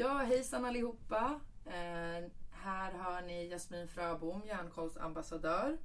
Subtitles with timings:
[0.00, 1.40] Ja, hejsan allihopa.
[1.66, 5.78] Eh, här hör ni Jasmin Fröbom, Hjärnkollsambassadör.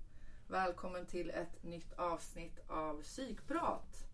[0.47, 4.05] Välkommen till ett nytt avsnitt av Psykprat.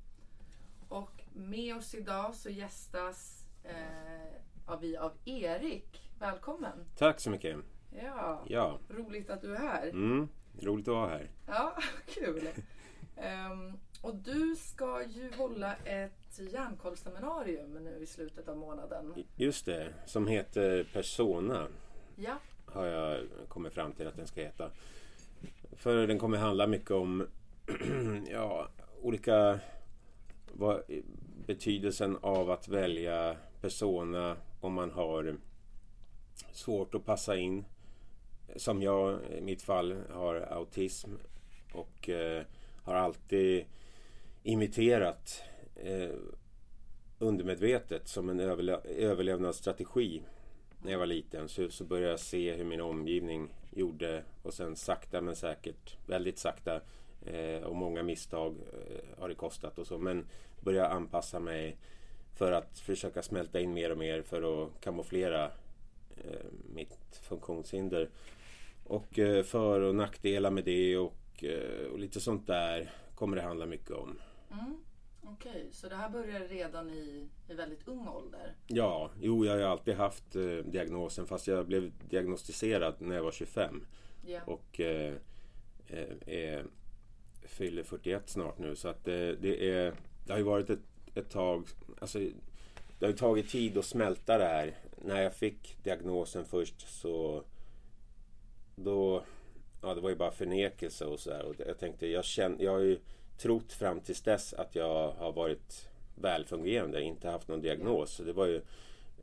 [0.90, 6.12] Och med oss idag så gästas eh, av vi av Erik.
[6.20, 6.86] Välkommen!
[6.98, 7.58] Tack så mycket.
[8.04, 9.90] Ja, Ja, roligt att du är här.
[9.90, 10.30] mm,
[10.62, 11.30] roligt att vara här.
[11.48, 11.76] Ja,
[12.06, 12.50] kul!
[13.18, 19.14] Ehm, och du ska ju hålla ett hjärnkollseminarium nu i slutet av månaden.
[19.36, 21.68] Just det, som heter Persona
[22.16, 24.72] Ja, har jag kommit fram till att den ska heta.
[25.72, 27.28] För den kommer handla mycket om
[28.30, 28.70] ja,
[29.02, 29.60] olika
[30.52, 30.82] vad,
[31.46, 35.38] betydelsen av att välja persona om man har
[36.52, 37.66] svårt att passa in.
[38.56, 41.12] Som jag i mitt fall har autism
[41.74, 42.44] och eh,
[42.84, 43.66] har alltid
[44.44, 45.44] imiterat
[45.84, 46.16] eh,
[47.20, 50.22] undermedvetet som en överle- överlevnadsstrategi
[50.84, 54.76] när jag var liten så, så började jag se hur min omgivning gjorde och sen
[54.76, 56.82] sakta men säkert, väldigt sakta
[57.26, 60.26] eh, och många misstag eh, har det kostat och så men
[60.62, 61.78] började anpassa mig
[62.36, 65.46] för att försöka smälta in mer och mer för att kamouflera
[66.18, 68.10] eh, mitt funktionshinder.
[68.84, 73.42] Och eh, för och nackdelar med det och, eh, och lite sånt där kommer det
[73.44, 74.20] handla mycket om.
[74.52, 74.78] mm
[75.22, 75.68] okej.
[75.72, 78.56] Så det här började redan i, i väldigt ung ålder?
[78.68, 83.32] Ja, jo jag har alltid haft eh, diagnosen fast jag blev diagnostiserad när jag var
[83.32, 83.86] 25
[84.26, 84.40] Ja.
[84.46, 85.14] och eh,
[85.88, 86.66] eh, är,
[87.44, 89.94] fyller 41 snart nu så att eh, det är
[90.26, 90.80] det har ju varit ett,
[91.16, 91.68] ett tag
[92.02, 92.20] alltså
[93.00, 94.74] det har ju tagit tid att smälta det här.
[95.02, 97.44] När jag fick diagnosen först så
[98.76, 99.24] då
[99.82, 102.72] ja det var ju bara förnekelse och så här och jag tänkte jag kände, jag
[102.72, 103.00] har ju
[103.40, 108.12] trott fram tills dess att jag har varit välfungerande, inte haft någon diagnos.
[108.12, 108.56] Så det var ju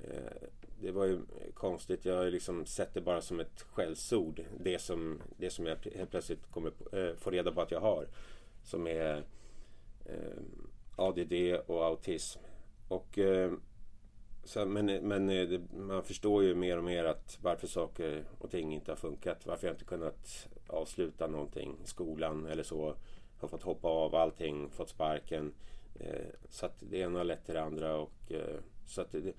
[0.05, 0.48] eh,
[0.81, 1.20] det var ju
[1.55, 2.05] konstigt.
[2.05, 4.41] Jag har ju liksom sett det bara som ett skällsord.
[4.61, 7.81] Det som, det som jag helt plötsligt kommer på- eh, få reda på att jag
[7.81, 8.06] har.
[8.65, 9.22] Som är
[10.06, 10.43] eh,
[10.97, 11.33] ADD
[11.66, 12.41] och autism.
[12.88, 13.19] Och,
[14.44, 18.75] så, men men det, man förstår ju mer och mer att varför saker och ting
[18.75, 19.47] inte har funkat.
[19.47, 22.97] Varför jag inte kunnat avsluta någonting i skolan eller så.
[23.41, 25.54] Har fått hoppa av allting, fått sparken.
[26.00, 27.97] Eh, så att det ena har lett till det andra.
[27.97, 29.32] Och, eh, så att det,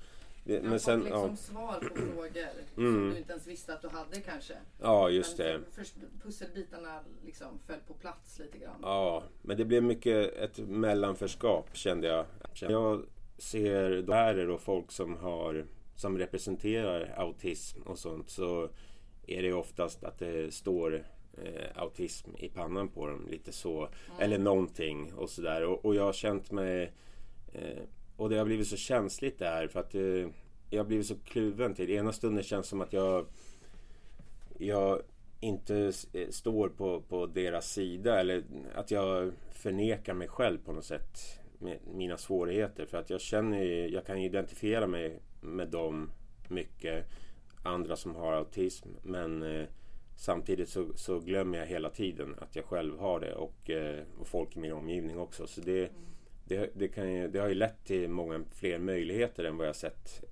[0.43, 2.31] det, men sen, liksom ja, svar på frågor
[2.75, 3.09] som Mm.
[3.11, 4.53] du inte ens visste att du hade kanske.
[4.81, 5.59] ja, just Men det.
[5.65, 8.79] för- Först, pusselbitarna liksom föll på plats lite grann.
[8.81, 12.25] Ja, men det blev mycket ett mellanförskap kände jag.
[12.59, 13.03] Jag
[13.37, 15.65] ser lärare och folk som har
[15.95, 18.69] som representerar autism och sånt så
[19.27, 21.03] är det oftast att det står
[21.43, 23.89] eh, autism i pannan på dem lite så.
[24.19, 25.63] Eller någonting och sådär.
[25.65, 26.91] Och, och jag har känt mig
[27.53, 27.83] eh,
[28.17, 30.27] och det har blivit så känsligt där för att eh,
[30.69, 31.89] jag har blivit så kluven till.
[31.89, 33.25] Ena stunden känns som att jag
[34.59, 35.01] jag
[35.39, 38.43] inte eh, står på, på deras sida eller
[38.75, 41.39] att jag förnekar mig själv på något sätt
[41.93, 46.11] mina svårigheter för att jag känner ju- jag kan identifiera mig med dem
[46.49, 47.05] mycket
[47.63, 49.65] andra som har autism men eh,
[50.17, 54.27] samtidigt så, så glömmer jag hela tiden att jag själv har det och, eh, och
[54.27, 55.91] folk i min omgivning också så det,
[56.45, 59.75] det, det, kan ju, det har ju lett till många fler möjligheter än vad jag
[59.75, 60.23] sett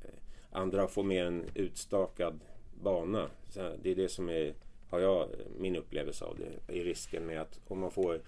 [0.56, 2.40] andra får mer en utstakad
[2.82, 3.30] bana.
[3.50, 4.54] Så det är det som är,
[4.90, 6.80] har jag min upplevelse av det.
[6.80, 8.22] Är risken med att om man får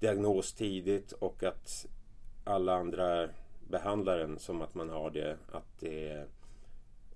[0.00, 1.86] diagnos tidigt och att
[2.44, 3.28] alla andra
[3.68, 5.36] behandlar en som att man har det.
[5.52, 6.26] Att det,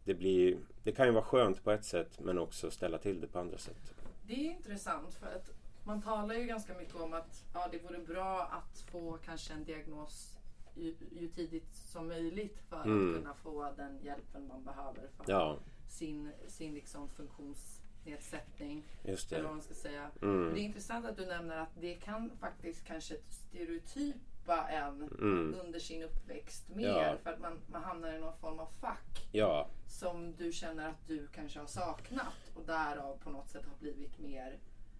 [0.04, 3.26] det blir, det kan ju vara skönt på ett sätt men också ställa till det
[3.26, 3.94] på andra sätt.
[4.26, 5.50] Det är intressant för att
[5.84, 9.64] man talar ju ganska mycket om att ja, det vore bra att få kanske en
[9.64, 10.38] diagnos
[10.74, 13.08] ju, ju tidigt som möjligt för Mm.
[13.10, 18.82] att kunna få den hjälpen man behöver för Ja, sin, sin liksom funktionsnedsättning.
[19.04, 19.46] just Eller det.
[19.48, 20.10] vad man ska säga.
[20.22, 20.54] Mm.
[20.54, 25.54] Det är intressant att du nämner att det kan faktiskt kanske stereotypa en Mm.
[25.64, 26.88] under sin uppväxt mer.
[26.88, 27.16] Ja.
[27.22, 29.68] För att man, man hamnar i någon form av fack Ja,
[30.02, 34.18] som du känner att du kanske har saknat och därav på något sätt har blivit
[34.18, 34.58] mer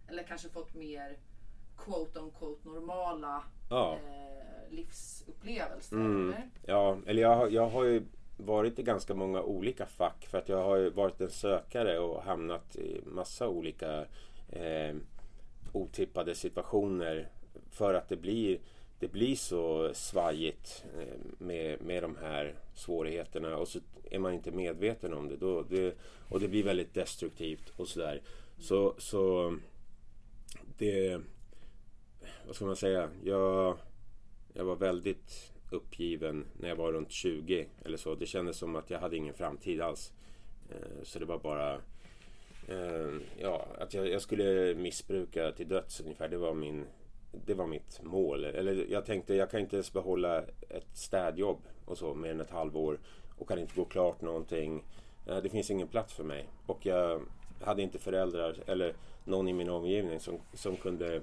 [0.09, 1.19] eller kanske fått mer
[1.77, 3.93] quote on quote normala ja.
[3.95, 5.97] eh, livsupplevelser.
[5.97, 6.29] Mm.
[6.29, 6.51] eller?
[6.67, 8.03] Ja, eller jag, jag har ju
[8.37, 12.23] varit i ganska många olika fack för att jag har ju varit en sökare och
[12.23, 14.05] hamnat i massa olika
[14.49, 14.97] eh,
[15.73, 17.29] otippade situationer
[17.71, 18.59] för att det blir,
[19.03, 24.51] det blir så svajigt eh, med, med de här svårigheterna och så är man inte
[24.51, 25.95] medveten om det, då, det
[26.29, 28.23] och det blir väldigt destruktivt och sådär.
[28.59, 29.57] Så, så
[30.79, 31.21] det,
[32.47, 33.79] vad ska man säga, jag,
[34.53, 38.15] jag var väldigt uppgiven när jag var runt 20 eller så.
[38.15, 40.13] Det kändes som att jag hade ingen framtid alls.
[40.71, 41.75] Eh, så det var bara
[42.69, 46.29] eh, ja, att jag, jag, skulle missbruka till döds ungefär.
[46.29, 46.87] Det var, min,
[47.32, 48.44] det var mitt mål.
[48.44, 52.50] Eller jag tänkte jag kan inte ens behålla ett städjobb och så mer än ett
[52.50, 52.99] halvår
[53.38, 54.84] och kan inte gå klart någonting.
[55.25, 56.49] Det finns ingen plats för mig.
[56.67, 57.20] Och jag
[57.61, 58.94] hade inte föräldrar eller
[59.25, 61.23] någon i min omgivning som, som kunde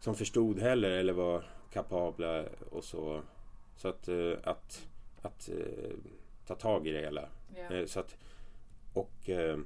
[0.00, 3.22] som förstod heller eller var kapabla och så.
[3.76, 4.86] Så att, eh, att,
[5.22, 5.96] att, eh,
[6.46, 7.28] ta tag i det hela.
[7.56, 7.86] Yeah.
[7.86, 8.16] Så att,
[8.92, 9.58] och, eh,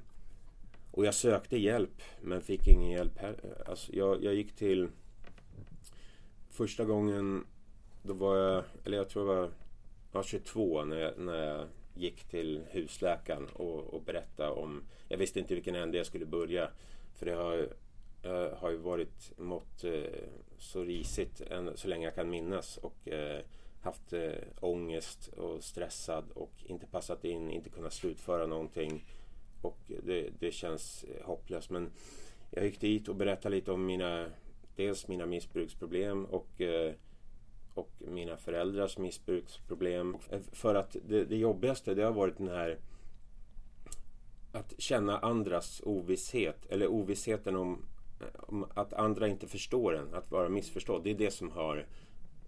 [0.91, 3.19] och jag sökte hjälp men fick ingen hjälp.
[3.65, 4.89] Alltså jag, jag gick till
[6.57, 7.45] första gången
[8.03, 9.51] då var jag, eller jag tror jag var, jag
[10.11, 14.83] var 22 när jag, när jag gick till husläkaren och, och berättade om...
[15.09, 16.69] Jag visste inte vilken ände jag skulle börja.
[17.15, 17.69] För det har,
[18.21, 20.03] jag har ju varit mått eh,
[20.57, 22.77] så risigt än, så länge jag kan minnas.
[22.77, 23.41] Och eh,
[23.81, 29.05] haft eh, ångest och stressad och inte passat in, inte kunnat slutföra någonting.
[29.61, 31.69] Och det, det känns eh, hopplöst.
[31.69, 31.91] Men
[32.51, 34.25] jag gick dit och berättade lite om mina,
[34.77, 36.93] dels mina missbruksproblem och eh,
[37.77, 40.17] och mina föräldrars missbruksproblem.
[40.51, 42.79] För att det, det jobbigaste det har varit den här
[44.51, 47.85] att känna andras ovisshet eller ovissheten om,
[48.35, 51.03] om, att andra inte förstår en, att vara missförstådd.
[51.03, 51.85] Det är det som har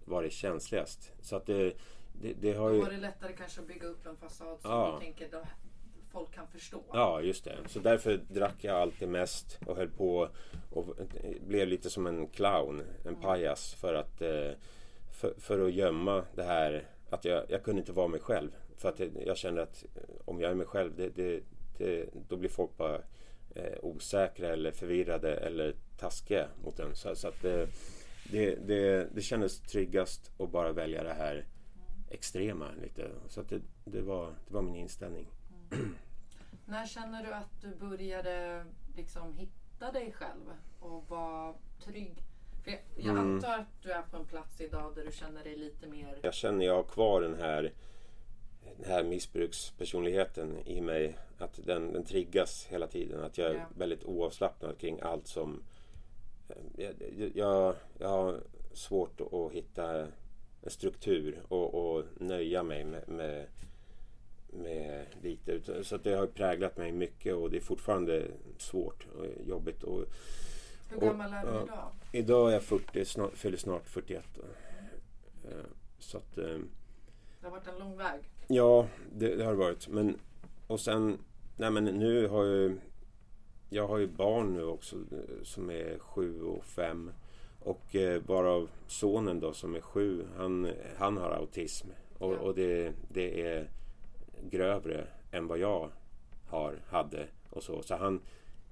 [0.04, 1.12] varit känsligast.
[1.22, 1.76] Så att det,
[2.12, 2.76] det, det har ju...
[2.76, 4.98] Då var det lättare kanske att bygga upp en fasad som ja.
[5.00, 5.28] du tänker
[6.12, 6.82] folk kan förstå.
[6.92, 7.56] Ja, just det.
[7.66, 10.28] Så därför drack jag alltid mest och höll på
[10.70, 10.86] och
[11.46, 13.20] blev lite som en clown, en mm.
[13.20, 14.50] pajas för att eh,
[15.12, 18.50] för, för att gömma det här att jag, jag kunde inte vara mig själv.
[18.76, 19.84] För att jag, jag kände att
[20.24, 21.42] om jag är mig själv det, det,
[21.78, 22.96] det då blir folk bara
[23.54, 26.94] eh, osäkra eller förvirrade eller taskiga mot en.
[26.94, 27.68] Så, så att det,
[28.30, 31.46] det, det, det kändes tryggast att bara välja det här
[32.10, 33.10] extrema lite.
[33.28, 35.26] Så att det, det, var, det var min inställning.
[36.64, 38.64] När känner du att du började
[38.96, 42.22] liksom hitta dig själv och vara trygg
[42.64, 43.34] för jag, jag mm.
[43.34, 46.18] antar att du är på en plats idag där du känner dig lite mer...
[46.22, 47.72] Jag känner jag har kvar den här,
[48.76, 51.16] den här missbrukspersonligheten i mig.
[51.38, 53.24] Att den, den triggas hela tiden.
[53.24, 53.66] Att jag är ja.
[53.76, 55.62] väldigt oavslappnad kring allt som...
[56.48, 58.40] Eh, jag, jag, jag har
[58.72, 60.00] svårt att hitta
[60.62, 63.46] en struktur och, och nöja mig med, med,
[64.52, 65.84] med lite.
[65.84, 68.26] Så det har präglat mig mycket och det är fortfarande
[68.58, 69.82] svårt och jobbigt.
[69.82, 70.04] Och,
[70.88, 71.92] hur gammal är du idag?
[72.12, 74.24] Idag är jag 40, snart, fyller snart 41.
[75.44, 75.50] Eh,
[75.98, 76.58] så att, eh,
[77.40, 78.20] det har varit en lång väg.
[78.48, 79.88] Ja, det, det har det varit.
[79.88, 80.18] Men,
[80.66, 81.18] och sen,
[81.56, 82.78] nej men nu har jag
[83.72, 87.12] jag har ju barn nu också eh, som är sju och fem.
[87.60, 91.88] Och eh, varav sonen då som är sju, han, han har autism.
[92.18, 93.70] Och, och det, det är
[94.50, 95.90] grövre än vad jag
[96.46, 97.26] har, hade.
[97.50, 97.82] Och så.
[97.82, 98.20] så han,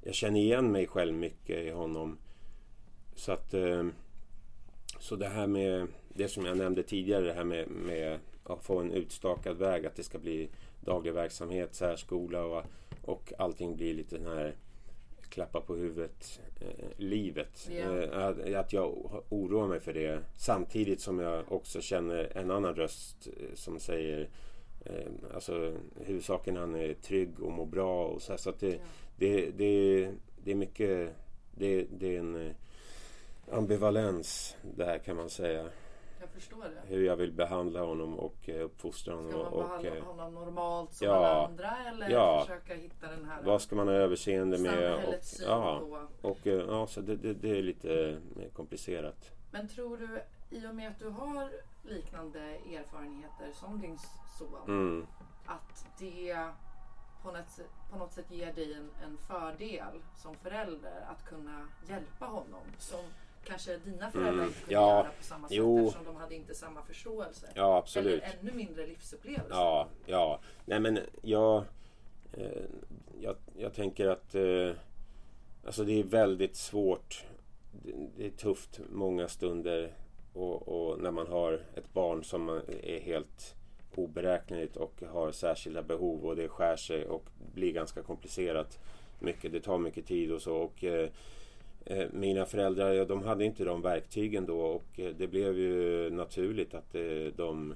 [0.03, 2.19] jag känner igen mig själv mycket i honom.
[3.15, 3.87] Så att eh,
[4.99, 8.79] så det här med det som jag nämnde tidigare, det här med, med att få
[8.79, 10.49] en utstakad väg, att det ska bli
[10.81, 12.65] daglig verksamhet, särskola och,
[13.05, 14.55] och allting blir lite den här
[15.29, 17.69] klappa på huvudet eh, livet.
[17.71, 18.49] Yeah.
[18.53, 23.27] Eh, att jag oroar mig för det samtidigt som jag också känner en annan röst
[23.27, 24.29] eh, som säger
[24.85, 28.69] eh, alltså huvudsaken han är trygg och mår bra och så, här, så att det,
[28.69, 28.81] yeah
[29.19, 30.11] det, det,
[30.45, 31.15] det är mycket...
[31.55, 32.55] Det, det är en eh,
[33.53, 35.65] ambivalens där kan man säga.
[36.21, 36.95] Jag förstår det.
[36.95, 39.31] Hur jag vill behandla honom och eh, uppfostra honom.
[39.31, 43.25] Ska man behandla och, honom normalt som ja, alla andra eller ja, försöka hitta den
[43.25, 44.95] här Vad ska man ha överseende med?
[44.95, 45.81] Och, syn ja,
[46.21, 46.29] på.
[46.29, 48.21] och, eh, ja, så det, det, det är lite
[48.53, 49.31] komplicerat.
[49.51, 50.21] Men tror du,
[50.57, 51.51] i och med att du har
[51.89, 52.41] liknande
[52.75, 53.99] erfarenheter som din
[54.39, 55.07] son, mm.
[55.47, 56.37] att det
[57.23, 62.27] på något, på något sätt ger dig en, en fördel som förälder att kunna hjälpa
[62.27, 62.63] honom.
[62.79, 63.05] Som
[63.45, 65.87] kanske dina föräldrar mm, kunde ja, göra på samma sätt jo.
[65.87, 67.47] eftersom de hade inte samma förståelse.
[67.55, 68.23] Ja, absolut.
[68.23, 69.49] Eller ännu mindre livsupplevelse.
[69.51, 70.41] Ja, ja.
[70.65, 71.65] Nej men jag,
[72.33, 72.65] eh,
[73.21, 74.71] jag, jag tänker att eh,
[75.67, 77.25] alltså det är väldigt svårt.
[77.73, 79.95] Det, det är tufft många stunder
[80.39, 82.49] och, och, när man har ett barn som
[82.83, 83.55] är helt
[83.95, 88.79] oberäkneligt och har särskilda behov och det skär sig och blir ganska komplicerat.
[89.19, 90.57] Mycket, det tar mycket tid och så.
[90.57, 91.09] Och, eh,
[91.85, 96.11] eh mina föräldrar ja, de hade inte de verktygen då och eh, det blev ju
[96.11, 97.75] naturligt att eh, de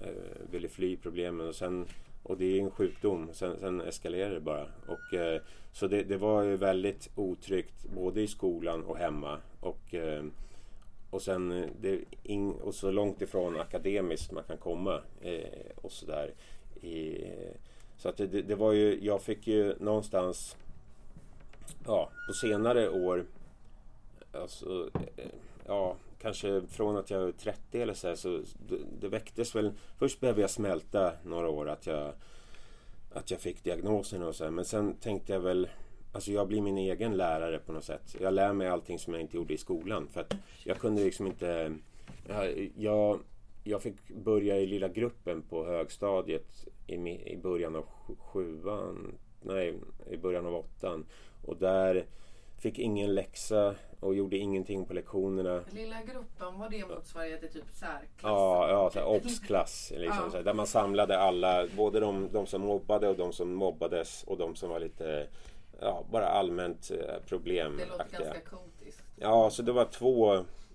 [0.00, 1.48] eh, ville fly problemen.
[1.48, 1.86] Och, sen,
[2.22, 4.66] och det är en sjukdom, sen, sen eskalerar det bara.
[4.86, 5.40] Och, eh,
[5.72, 9.38] så det, det, var ju väldigt otryggt både i skolan och hemma.
[9.60, 10.24] Och, eh,
[11.14, 11.52] och sen
[11.82, 16.34] eh, in, och så långt ifrån akademiskt man kan komma eh, och sådär.
[17.96, 20.56] Så att det, det, var ju, jag fick ju någonstans
[21.86, 23.26] ja, på senare år
[24.32, 25.24] alltså, eh,
[25.66, 29.72] ja, kanske från att jag var 30 eller så här, så det, det väcktes väl.
[29.98, 32.12] Först behövde jag smälta några år att jag
[33.12, 35.68] att jag fick diagnosen och så här, men sen tänkte jag väl
[36.14, 38.16] Alltså jag blir min egen lärare på något sätt.
[38.20, 40.08] Jag lär mig allting som jag inte gjorde i skolan.
[40.08, 41.74] För att jag kunde liksom inte...
[42.76, 43.18] Jag,
[43.64, 46.94] jag fick börja i lilla gruppen på högstadiet i,
[47.32, 47.84] i början av
[48.18, 49.18] sjuan.
[49.40, 49.74] Nej,
[50.10, 51.06] i början av åttan.
[51.44, 52.06] Och där
[52.58, 55.60] fick ingen läxa och gjorde ingenting på lektionerna.
[55.70, 58.22] Lilla gruppen, var det motsvarighet till typ särklass?
[58.22, 59.92] Ja, ja så obsklass.
[59.96, 60.42] Liksom, ja.
[60.42, 64.54] där man samlade alla, både de, de som mobbade och de som mobbades och de
[64.54, 65.26] som var lite
[65.84, 67.76] ja, bara allmänt eh, problem.
[67.76, 69.02] Det låter ganska kontiskt.
[69.16, 70.34] Ja, så det var två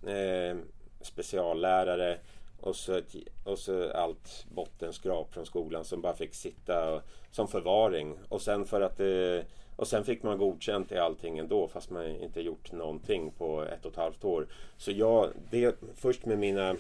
[0.09, 0.57] eh,
[1.01, 2.17] speciallärare
[2.61, 3.01] och så,
[3.43, 7.01] och så allt bottenskrap från skolan som bara fick sitta
[7.31, 8.17] som förvaring.
[8.29, 12.05] Och sen för att det, och sen fick man godkänt i allting ändå fast man
[12.05, 14.47] inte gjort någonting på ett och ett halvt år.
[14.77, 16.75] Så jag, det, först med mina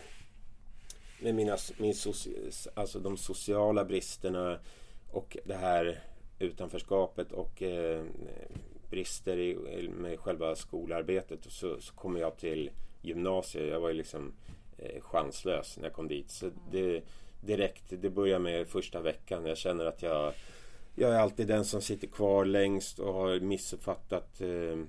[1.21, 2.35] med mina, min soci,
[2.73, 4.59] alltså de sociala bristerna
[5.11, 5.99] och det här
[6.39, 8.03] utanförskapet och eh,
[8.89, 13.69] brister i, med själva skolarbetet så, så kommer jag till gymnasiet.
[13.69, 14.33] Jag var ju liksom
[14.77, 16.31] eh, chanslös när jag kom dit.
[16.31, 17.03] Så det,
[17.41, 19.45] direkt, det börjar med första veckan.
[19.45, 20.33] Jag känner att jag,
[20.95, 24.41] jag är alltid den som sitter kvar längst och har missuppfattat.
[24.41, 24.79] Eh,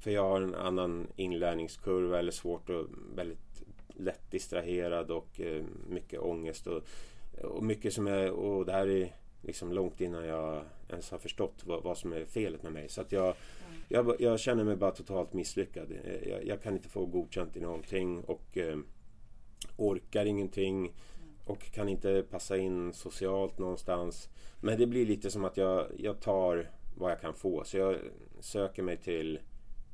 [0.00, 6.20] för jag har en annan inlärningskurva eller svårt och väldigt lätt distraherad och eh, mycket
[6.20, 6.66] ångest.
[6.66, 6.82] Och,
[7.42, 11.62] och mycket som är, och det här är liksom långt innan jag ens har förstått
[11.64, 12.88] vad, vad som är felet med mig.
[12.88, 13.36] Så att jag, mm.
[13.88, 15.92] jag, jag, känner mig bara totalt misslyckad.
[16.28, 18.78] Jag, jag, kan inte få godkänt i någonting och eh,
[19.76, 20.94] orkar ingenting mm.
[21.46, 24.28] och kan inte passa in socialt någonstans.
[24.60, 27.64] Men det blir lite som att jag, jag tar vad jag kan få.
[27.64, 27.96] Så jag
[28.40, 29.38] söker mig till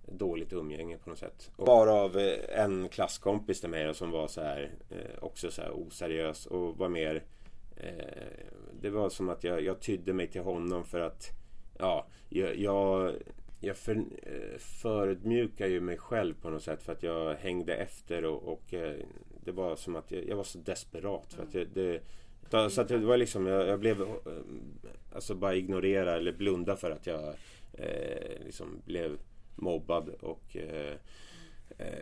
[0.06, 1.50] dåligt umgänge på något sätt.
[1.56, 5.62] Och bara av eh, en klasskompis till mig som var så här, eh, också så
[5.62, 7.22] här oseriös och var mer Eh,
[7.80, 8.48] Eh,
[8.80, 11.30] det var som att jag, jag tydde mig till honom för att
[11.78, 13.14] ja, jag, jag,
[13.60, 18.24] jag för, eh, förödmjukar ju mig själv på något sätt för att jag hängde efter
[18.24, 18.96] och, och eh,
[19.44, 21.32] det var som att jag, jag var så desperat.
[21.34, 22.00] För att jag, det,
[22.70, 24.06] så att det var liksom, jag, jag, blev
[25.12, 27.34] alltså bara ignorera eller blunda för att jag
[27.72, 29.18] eh, liksom blev
[29.56, 30.94] mobbad och eh,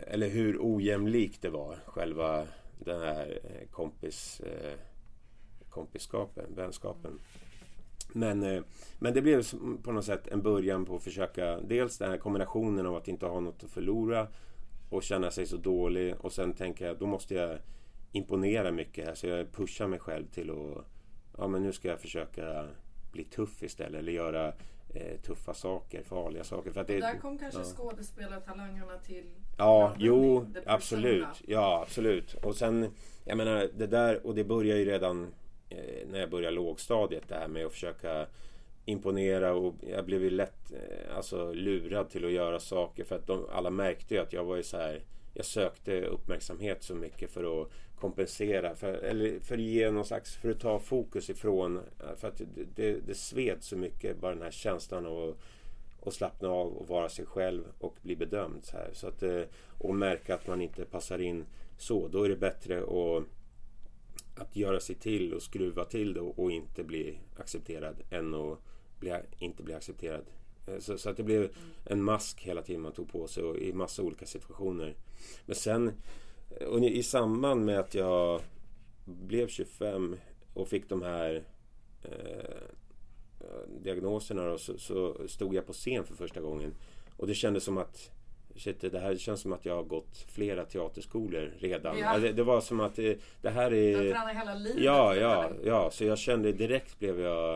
[0.06, 2.46] eller hur ojämlikt det var själva
[2.78, 3.38] den här
[3.70, 4.78] kompis eh,
[5.76, 7.18] kompiskapen, vänskapen.
[8.12, 8.62] Men, eh,
[8.98, 9.44] men det blev
[9.82, 13.26] på något sätt en början på att försöka dels den här kombinationen av att inte
[13.26, 14.28] ha något att förlora
[14.90, 17.58] och känna sig så dålig och sen tänka då måste jag
[18.12, 20.84] imponera mycket här så jag pushar mig själv till att
[21.38, 22.68] ja men nu ska jag försöka
[23.12, 24.52] bli tuff istället eller göra
[24.94, 26.70] eh, tuffa saker, farliga saker.
[26.70, 27.64] För det, där kom kanske ja.
[27.64, 29.24] skådespelartalangerna till
[29.58, 31.42] Ja, jo, absolut.
[31.46, 32.34] Ja, absolut.
[32.34, 32.90] Och sen,
[33.24, 35.34] jag menar, det där, och det börjar ju redan
[35.68, 38.26] Eh, när jag började lågstadiet det här med att försöka
[38.84, 43.26] imponera och jag blev ju lätt eh, alltså, lurad till att göra saker för att
[43.26, 45.02] de, alla märkte ju att jag var ju så här
[45.34, 47.68] jag sökte uppmärksamhet så mycket för att
[48.00, 52.28] kompensera för, eller för att ge någon slags, för att ta fokus ifrån eh, för
[52.28, 55.36] att det, det, det sved så mycket bara den här känslan av
[56.06, 58.90] att slappna av och vara sig själv och bli bedömd så här.
[58.92, 59.42] Så att, eh,
[59.78, 61.44] och märka att man inte passar in
[61.78, 62.08] så.
[62.08, 63.24] Då är det bättre att
[64.36, 68.58] att göra sig till och skruva till det och, och inte bli accepterad än att
[69.00, 70.24] bli, inte bli accepterad.
[70.66, 73.56] Eh, så, så, att det blev en mask hela tiden man tog på sig och
[73.56, 74.94] i massa olika situationer.
[75.46, 75.92] Men sen
[76.60, 78.40] eh, och i samband med att jag
[79.04, 80.16] blev 25
[80.54, 81.44] och fick de här
[82.02, 82.66] eh,
[83.82, 86.74] diagnoserna då, så, så, stod jag på scen för första gången.
[87.16, 88.10] Och det kändes som att
[88.58, 91.98] shit, det här känns som att jag har gått flera teaterskolor redan.
[91.98, 92.18] Ja.
[92.18, 94.02] Det, det, var som att det, det här är...
[94.02, 94.82] Du tränar hela livet.
[94.82, 95.90] Ja, ja, ja.
[95.90, 97.54] Så jag kände direkt blev jag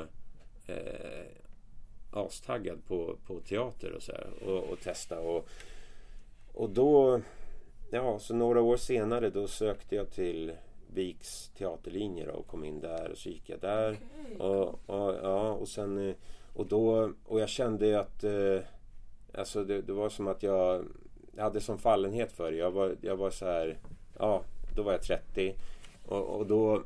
[0.66, 1.26] eh,
[2.10, 5.20] astaggad på, på teater och så här, och, och, testa.
[5.20, 5.48] Och,
[6.54, 7.20] och då,
[7.90, 10.52] ja, så några år senare då sökte jag till
[10.94, 13.90] Viks teaterlinje och kom in där och så gick jag där.
[13.90, 14.36] Okay.
[14.36, 16.14] Och, och, ja, och sen
[16.54, 18.58] och då och jag kände att eh,
[19.34, 20.84] Alltså det, det, var som att jag,
[21.36, 22.56] jag hade som fallenhet för det.
[22.56, 23.78] Jag var, jag var så här,
[24.18, 24.42] ja,
[24.76, 25.54] då var jag 30
[26.06, 26.82] och, och då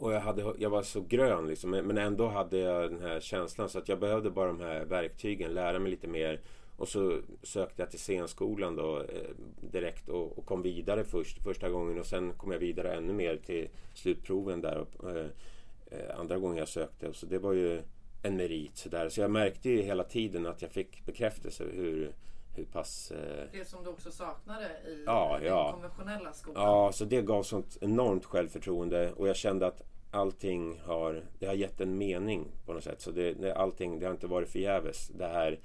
[0.00, 3.68] och jag, hade, jag var så grön liksom, men ändå hade jag den här känslan.
[3.68, 6.40] Så att jag behövde bara de här verktygen, lära mig lite mer.
[6.76, 11.70] Och så sökte jag till scenskolan då eh, direkt och, och, kom vidare först, första
[11.70, 11.98] gången.
[11.98, 14.76] Och sen kom jag vidare ännu mer till slutproven där.
[14.76, 15.26] Och, eh,
[15.90, 17.12] eh andra gången jag sökte.
[17.12, 17.82] Så det var ju
[18.22, 19.08] en merit sådär.
[19.08, 22.12] Så jag märkte ju hela tiden att jag fick bekräftelse hur,
[22.56, 23.10] hur pass...
[23.10, 23.44] Eh...
[23.52, 25.72] Det som du också saknade i ja, den ja.
[25.72, 26.62] konventionella skolan.
[26.62, 31.54] Ja, så det gav sånt enormt självförtroende och jag kände att allting har, det har
[31.54, 33.00] gett en mening på något sätt.
[33.00, 35.08] Så det, allting, det har inte varit förgäves.
[35.08, 35.58] Det här,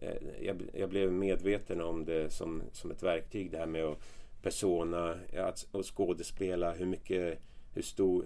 [0.00, 3.98] eh, jag, jag, blev medveten om det som, som ett verktyg det här med att
[4.42, 7.38] persona, att, att skådespela, hur mycket,
[7.74, 8.24] hur stor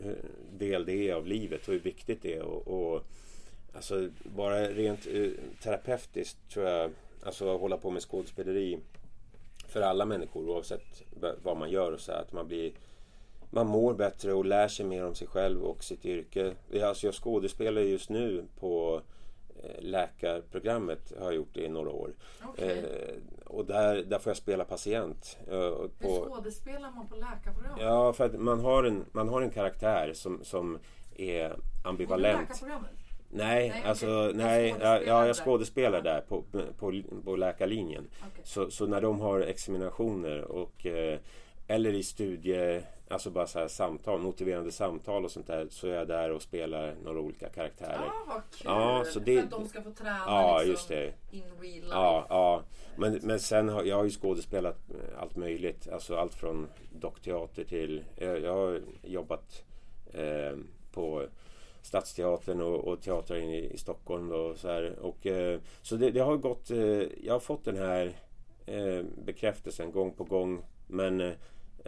[0.52, 2.42] del det är av livet och hur viktigt det är.
[2.42, 3.04] Och, och
[3.76, 6.90] alltså bara rent uh, terapeutiskt tror jag,
[7.22, 8.78] alltså att hålla på med skådespeleri
[9.68, 11.02] för alla människor oavsett
[11.42, 12.72] vad man gör och så här, att man blir
[13.50, 16.52] man mår bättre och lär sig mer om sig själv och sitt yrke.
[16.82, 19.02] Alltså jag skådespelar just nu på
[19.62, 22.10] eh, läkarprogrammet har jag gjort det i några år.
[22.48, 22.78] Okay.
[22.78, 23.14] Eh,
[23.46, 25.38] och där, där får jag spela patient.
[25.46, 27.82] Eh, på, Hur skådespelar man på läkarprogrammet?
[27.82, 30.78] Ja, för att man har en, man har en karaktär som, som
[31.16, 32.36] är ambivalent.
[32.36, 33.05] På läkarprogrammet?
[33.36, 34.32] Nej, nej, alltså, okay.
[34.32, 36.44] nej jag ja, jag skådespelar där på,
[36.78, 38.08] på, på läkarlinjen.
[38.18, 38.44] Okay.
[38.44, 41.18] Så, så när de har examinationer och eh,
[41.68, 45.94] eller i studie, alltså bara så här samtal, motiverande samtal och sånt där så är
[45.94, 48.04] jag där och spelar några olika karaktärer.
[48.04, 48.62] Ja, vad kul!
[48.64, 51.12] Ja, så det, För att de ska få träna ja, liksom, just det.
[51.30, 51.88] in real life.
[51.90, 52.62] Ja, ja.
[52.96, 54.78] Men, men sen har jag har ju skådespelat
[55.18, 55.88] allt möjligt.
[55.88, 58.04] Alltså allt från dockteater till...
[58.16, 59.64] Jag, jag har jobbat
[60.12, 60.56] eh,
[60.92, 61.26] på
[61.86, 64.28] Stadsteatern och, och teatrar i, i Stockholm.
[64.28, 64.98] Då, och så här.
[64.98, 66.70] Och, eh, så det, det, har gått...
[66.70, 66.78] Eh,
[67.22, 68.12] jag har fått den här
[68.66, 70.64] eh, bekräftelsen gång på gång.
[70.86, 71.32] Men eh,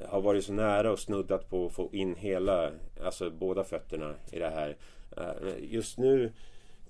[0.08, 2.70] har varit så nära och snuddat på att få in hela,
[3.04, 4.76] alltså båda fötterna i det här.
[5.16, 6.32] Eh, just nu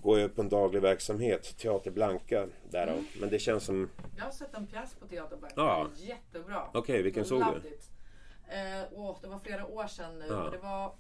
[0.01, 2.47] går jag på en daglig verksamhet, Teater Blanka.
[2.71, 2.95] Därav.
[2.95, 3.05] Mm.
[3.21, 3.91] Men det känns som...
[4.17, 5.55] Jag har sett en pjäs på Teater Blanka.
[5.57, 5.89] Ja.
[5.97, 6.63] Jättebra.
[6.69, 7.79] Okej, okay, vilken såg du?
[8.49, 10.27] Eh, åh, det var flera år sedan nu.
[10.29, 10.49] Ja.
[10.53, 10.93] Det, var,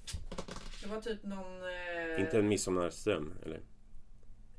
[0.83, 1.63] det var typ någon...
[1.63, 1.98] Eh...
[2.21, 3.35] Inte en midsommarström?
[3.45, 3.61] Eller?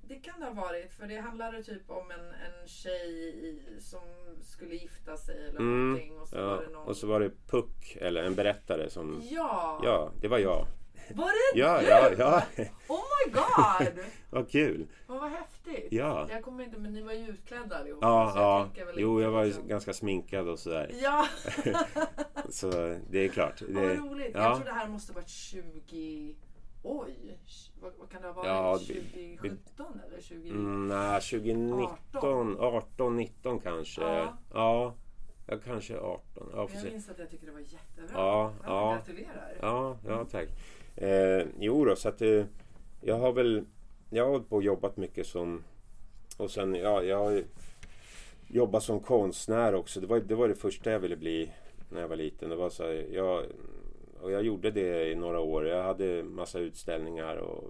[0.02, 0.94] Det kan det ha varit.
[0.94, 4.00] För det handlade typ om en, en tjej som
[4.42, 6.20] skulle gifta sig eller mm, någonting.
[6.20, 6.46] Och så, ja.
[6.46, 6.88] var det någon...
[6.88, 9.22] och så var det Puck, eller en berättare som...
[9.30, 9.82] Ja!
[9.84, 10.68] Ja, det var jag.
[11.16, 11.88] Var det ja, du?
[11.88, 12.44] Ja, ja.
[12.88, 14.06] Oh my god!
[14.30, 14.88] vad kul!
[15.08, 15.88] Oh, vad häftigt!
[15.92, 16.28] Ja.
[16.30, 18.08] Jag kommer inte, men ni var ju utklädda allihopa.
[18.08, 18.70] Ja, ja.
[18.76, 19.68] Jag jo, jag var liksom...
[19.68, 20.92] ganska sminkad och sådär.
[21.02, 21.28] Ja!
[22.50, 23.60] så det är klart.
[23.68, 23.74] Det...
[23.74, 24.32] vad roligt.
[24.34, 24.42] Ja.
[24.42, 26.36] Jag tror det här måste varit 20...
[26.84, 27.38] Oj!
[27.82, 28.48] Vad, vad, kan det ha varit?
[28.48, 30.50] Ja, 2017 eller 20...
[30.50, 34.02] Mm, nej, 2019, 18, 19 kanske.
[34.02, 34.38] Ja.
[34.54, 34.94] ja.
[35.48, 36.22] Ja, kanske 18.
[36.54, 38.14] Ja, jag minns att jag tyckte det var jättebra.
[38.14, 39.58] Ja, ja, gratulerar.
[39.62, 40.48] Ja, ja tack.
[40.96, 42.46] Eh, jo då, så att eh,
[43.02, 43.66] jag har väl
[44.10, 45.64] jag har hållit på och jobbat mycket som
[46.38, 47.44] och sen ja, jag har
[48.48, 50.02] jobbat som konstnär också.
[50.02, 51.52] Det var, det var det första jag ville bli
[51.90, 52.50] när jag var liten.
[52.50, 53.46] Det var så här, jag
[54.22, 55.68] och jag gjorde det i några år.
[55.68, 57.64] Jag hade massa utställningar och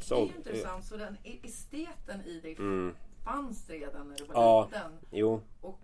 [0.00, 0.32] sålt.
[0.44, 0.84] Det är intressant.
[0.84, 2.94] Så den e- esteten i dig mm.
[3.24, 4.92] fanns redan när du var ja, liten?
[5.10, 5.40] Jo.
[5.60, 5.80] Och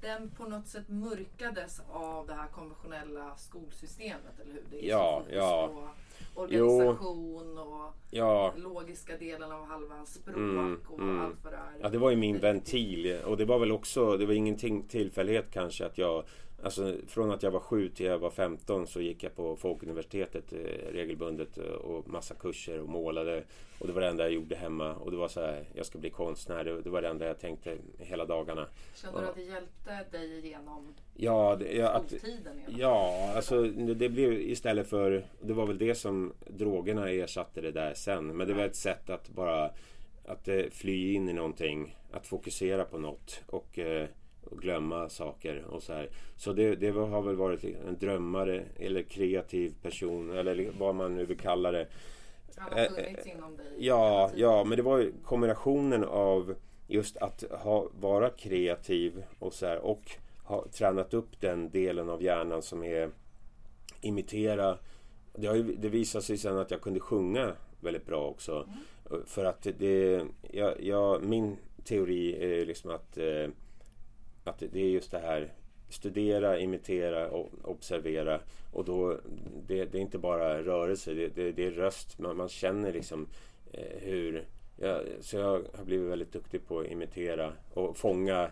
[0.00, 4.62] den på något sätt mörkades av det här konventionella skolsystemet, eller hur?
[4.70, 5.70] Det är ja, ja.
[6.34, 7.62] Organisation jo.
[7.62, 8.52] och ja.
[8.56, 11.20] logiska delen av halva språk mm, och mm.
[11.20, 11.72] allt vad det är.
[11.80, 13.18] Ja, det var ju min ventil.
[13.26, 16.24] Och det var väl också, det var ingenting tillfällighet kanske att jag
[16.62, 20.52] Alltså från att jag var sju till jag var 15 så gick jag på Folkuniversitetet
[20.52, 23.44] eh, regelbundet eh, och massa kurser och målade.
[23.78, 24.94] Och det var det enda jag gjorde hemma.
[24.94, 26.64] Och det var så här, jag ska bli konstnär.
[26.64, 28.66] Det, var det enda jag tänkte hela dagarna.
[28.94, 32.60] Kände du att det hjälpte dig igenom ja, det, ja, skoltiden?
[32.66, 35.26] Att, ja, alltså det blev istället för...
[35.40, 38.36] Det var väl det som drogerna ersatte det där sen.
[38.36, 39.70] Men det var ett sätt att bara
[40.24, 41.96] att eh, fly in i någonting.
[42.12, 43.42] Att fokusera på något.
[43.46, 43.78] Och
[44.50, 46.10] och glömma saker och så här.
[46.36, 51.24] Så det, det har väl varit en drömmare eller kreativ person eller vad man nu
[51.24, 51.86] vill kalla det.
[52.56, 53.66] Han har funnits inom dig?
[53.78, 56.54] Ja, ja, men det var ju kombinationen av
[56.86, 60.10] just att ha, vara kreativ och så här, och
[60.44, 63.10] ha tränat upp den delen av hjärnan som är
[64.00, 64.78] imitera.
[65.34, 68.68] Det, har ju, det visade sig sen att jag kunde sjunga väldigt bra också.
[69.10, 69.24] Mm.
[69.26, 73.48] För att det, jag, jag, min teori är liksom att eh,
[74.48, 75.52] att det är just det här
[75.88, 78.40] studera, imitera och observera.
[78.72, 79.18] Och då,
[79.66, 82.18] det, det är inte bara rörelse, det, det, det är röst.
[82.18, 83.28] Man, man känner liksom
[83.72, 84.46] eh, hur...
[84.80, 88.50] Ja, så jag har blivit väldigt duktig på att imitera och fånga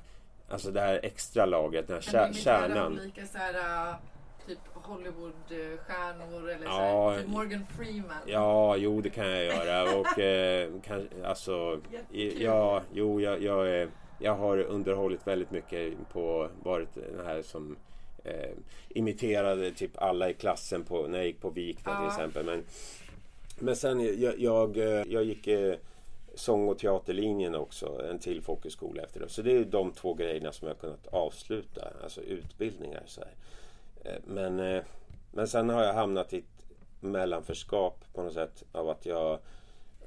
[0.48, 2.92] alltså det här extra laget, den här kär, kärnan.
[2.92, 3.94] olika så här,
[4.46, 8.16] typ Hollywoodstjärnor eller ja, så typ Morgan Freeman?
[8.26, 9.98] Ja, jo det kan jag göra.
[9.98, 11.80] Och eh, kan, alltså,
[12.38, 17.76] ja, jo jag, jag är jag har underhållit väldigt mycket på, varit den här som
[18.24, 18.50] eh,
[18.88, 22.44] imiterade typ alla i klassen på, när jag gick på Vik då, till exempel.
[22.46, 22.64] Men,
[23.58, 24.76] men sen jag, jag,
[25.06, 25.74] jag gick eh,
[26.34, 29.28] sång och teaterlinjen också, en till folkhögskola efter det.
[29.28, 33.02] Så det är de två grejerna som jag har kunnat avsluta, alltså utbildningar.
[33.06, 33.34] Så här.
[34.04, 34.82] Eh, men, eh,
[35.32, 36.66] men sen har jag hamnat i ett
[37.00, 39.38] mellanförskap på något sätt av att jag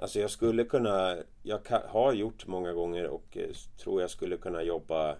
[0.01, 3.49] Alltså jag skulle kunna, jag har gjort många gånger och eh,
[3.83, 5.15] tror jag skulle kunna jobba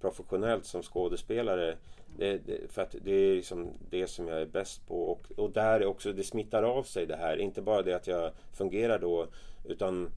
[0.00, 1.76] professionellt som skådespelare.
[2.16, 5.02] Det, det, för att det är liksom det som jag är bäst på.
[5.02, 7.36] Och, och där också, det smittar av sig det här.
[7.36, 9.26] Inte bara det att jag fungerar då
[9.64, 10.10] utan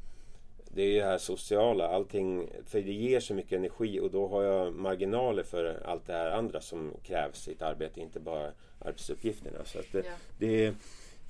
[0.74, 4.44] det är det här sociala, allting, för det ger så mycket energi och då har
[4.44, 9.66] jag marginaler för allt det här andra som krävs i ett arbete, inte bara arbetsuppgifterna.
[9.66, 10.14] Så det, ja.
[10.40, 10.74] det,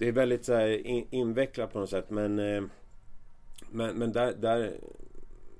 [0.02, 2.64] det är väldigt så här, in, invecklat på något sätt men, eh,
[3.72, 4.72] men, men där, där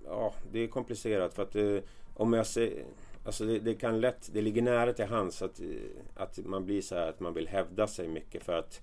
[0.06, 1.78] ja, det är komplicerat för att eh,
[2.14, 2.84] om jag ser
[3.26, 5.68] Alltså det, det, kan lätt, det ligger nära till hands att, eh,
[6.16, 8.82] att man blir så här att man vill hävda sig mycket för att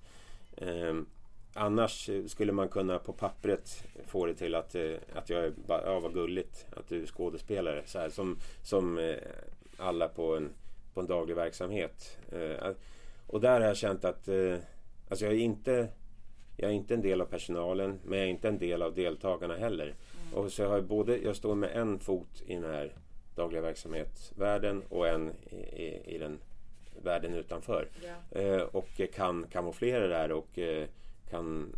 [0.57, 1.01] eh,
[1.53, 5.85] Annars skulle man kunna på pappret få det till att, eh, att jag är bara,
[5.85, 7.83] ja vad gulligt att du är skådespelare.
[7.85, 9.15] Så här, som, som eh,
[9.77, 10.49] alla på en,
[10.93, 12.17] på en daglig verksamhet.
[12.31, 12.71] Eh,
[13.27, 14.55] och där har jag känt att eh,
[15.09, 15.89] alltså jag är inte
[16.57, 19.55] jag är inte en del av personalen men jag är inte en del av deltagarna
[19.55, 19.85] heller.
[19.85, 20.33] Mm.
[20.33, 22.93] Och så jag, har både, jag står med en fot i den här
[23.35, 26.39] dagliga verksamhetsvärlden och en i, i, i den
[27.03, 27.87] världen utanför.
[28.33, 28.61] Yeah.
[28.61, 30.59] och kan kamouflera det där och
[31.29, 31.75] kan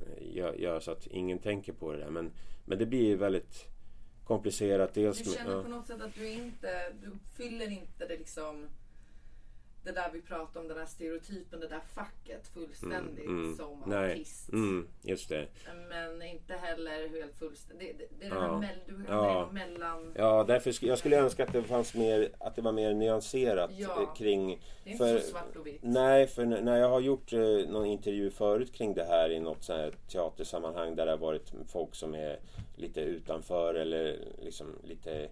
[0.58, 2.10] göra så att ingen tänker på det där.
[2.10, 2.32] Men,
[2.66, 3.66] men det blir väldigt
[4.24, 4.94] komplicerat.
[4.94, 8.68] Dels du känner med, på något sätt att du inte, du fyller inte det liksom
[9.84, 13.84] det där vi pratade om, den där stereotypen, det där facket fullständigt mm, mm, som
[13.86, 14.52] nej, artist.
[14.54, 15.48] Mm, just det.
[15.90, 17.98] Men inte heller helt fullständigt.
[17.98, 20.14] Det, det, är ja, den här du ja, mellan...
[20.16, 23.72] Ja, därför sk jag skulle önska att det fanns mer, att det var mer nyanserat
[23.78, 24.64] ja, eh, kring...
[24.84, 25.80] Det är inte för, så svart och vitt.
[25.84, 27.40] Nej, för när jag har gjort eh,
[27.70, 31.54] någon intervju förut kring det här i något sånt här teatersammanhang där det har varit
[31.68, 32.40] folk som är
[32.76, 35.30] lite utanför eller liksom lite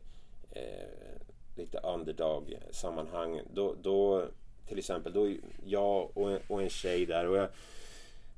[0.51, 1.19] eh,
[1.59, 3.41] lite underdog sammanhang.
[3.53, 4.25] Då, då
[4.69, 5.33] till exempel, då
[5.65, 7.49] jag och en, och en tjej där och jag,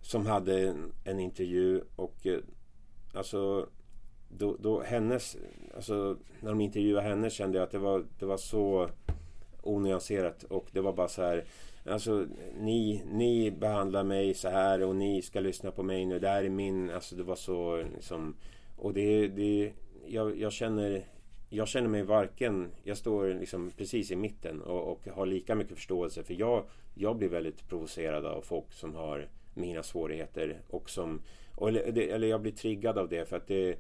[0.01, 2.39] som hade en, en intervju och eh,
[3.13, 3.67] alltså
[4.29, 5.37] då, då hennes,
[5.75, 8.89] alltså när de intervjuade henne kände jag att det var, det var så
[9.61, 11.45] onyanserat och det var bara så här
[11.85, 12.25] Alltså
[12.59, 16.19] ni, ni behandlar mig så här och ni ska lyssna på mig nu.
[16.19, 18.35] Det här är min, alltså det var så liksom
[18.77, 19.73] Och det, det
[20.07, 21.05] jag, jag känner
[21.53, 25.75] jag känner mig varken, jag står liksom precis i mitten och, och, har lika mycket
[25.77, 31.21] förståelse för jag, jag blir väldigt provocerad av folk som har mina svårigheter och som,
[31.55, 33.77] och, eller jag blir triggad av det för att det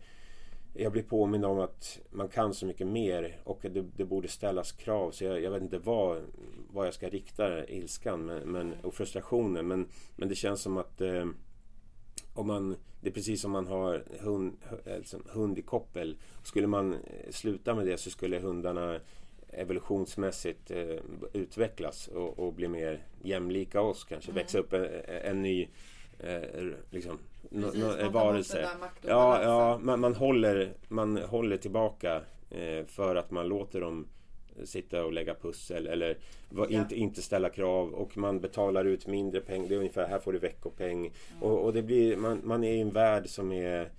[0.73, 4.71] jag blir påmind om att man kan så mycket mer och det, det borde ställas
[4.71, 5.11] krav.
[5.11, 6.21] Så jag, jag, vet inte vad,
[6.69, 9.67] vad jag ska rikta ilskan men, men, och frustrationen.
[9.67, 11.25] Men, men det känns som att eh,
[12.33, 14.57] om man, det är precis som man har hund,
[14.95, 16.17] alltså hund i koppel.
[16.43, 18.99] Skulle man eh, sluta med det så skulle hundarna
[19.53, 20.97] evolutionsmässigt eh,
[21.33, 24.31] utvecklas och, och, bli mer jämlika oss kanske.
[24.31, 24.41] Mm.
[24.41, 25.67] Växa upp en, en ny
[26.19, 26.41] eh,
[26.89, 28.69] liksom, Precis, no, no, varelse.
[29.01, 34.07] Ja, ja man, man, håller, man håller tillbaka eh, för att man låter dem
[34.63, 36.17] sitta och lägga pussel eller
[36.55, 36.67] ja.
[36.69, 39.69] inte, inte ställa krav och man betalar ut mindre pengar.
[39.69, 40.99] Det är ungefär här får du veckopeng.
[40.99, 41.11] Mm.
[41.43, 43.91] Och, och, det blir, man, man är i en värld som är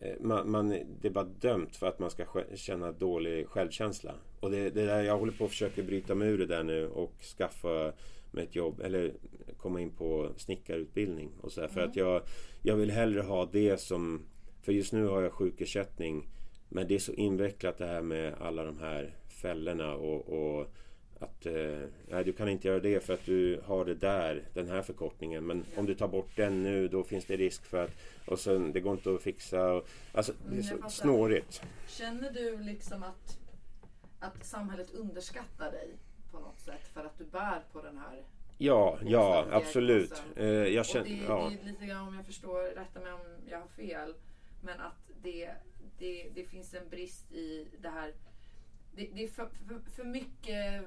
[0.00, 0.68] eh, man, man,
[1.00, 4.14] det är bara dömt för att man ska känna dålig självkänsla.
[4.40, 6.88] Och det, det där, jag håller på att försöka bryta mig ur det där nu
[6.88, 7.92] och skaffa
[8.30, 9.12] mig ett jobb eller
[9.56, 11.72] komma in på snickarutbildning och så mm.
[11.72, 12.22] För att jag,
[12.62, 14.26] jag vill hellre ha det som
[14.62, 16.28] För just nu har jag sjukersättning
[16.68, 20.70] Men det är så invecklat det här med alla de här fällorna och, och
[21.20, 24.68] att eh, nej, du kan inte göra det för att du har det där, den
[24.68, 25.46] här förkortningen.
[25.46, 27.90] Men om du tar bort den nu då finns det risk för att
[28.26, 29.72] och sen, det går inte att fixa.
[29.72, 31.62] Och, alltså det är mm, så snårigt.
[31.86, 33.38] Känner du liksom att,
[34.18, 35.88] att samhället underskattar dig
[36.30, 38.22] på något sätt för att du bär på den här
[38.58, 40.22] Ja, ja absolut.
[40.36, 41.50] Eh, jag känner, och det, ja.
[41.50, 43.20] det är lite grann om jag förstår, rätta mig om
[43.50, 44.14] jag har fel.
[44.62, 45.50] Men att det,
[45.98, 48.12] det, det finns en brist i det här
[48.98, 50.84] det, det är för, för, för, mycket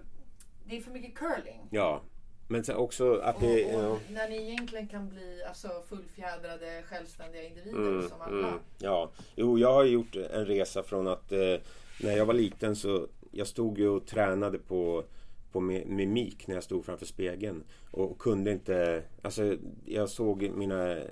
[0.66, 1.68] det är för mycket curling.
[1.72, 2.02] Ja.
[2.48, 3.76] Men sen också att det...
[3.76, 8.48] Och, och när ni egentligen kan bli alltså, fullfjädrade självständiga individer mm, som alla.
[8.48, 9.12] Mm, ja.
[9.36, 11.56] Jo, jag har gjort en resa från att eh,
[12.04, 15.04] när jag var liten så jag stod ju och tränade på
[15.52, 21.06] på mimik när jag stod framför spegeln och kunde inte, alltså jag såg mina eh,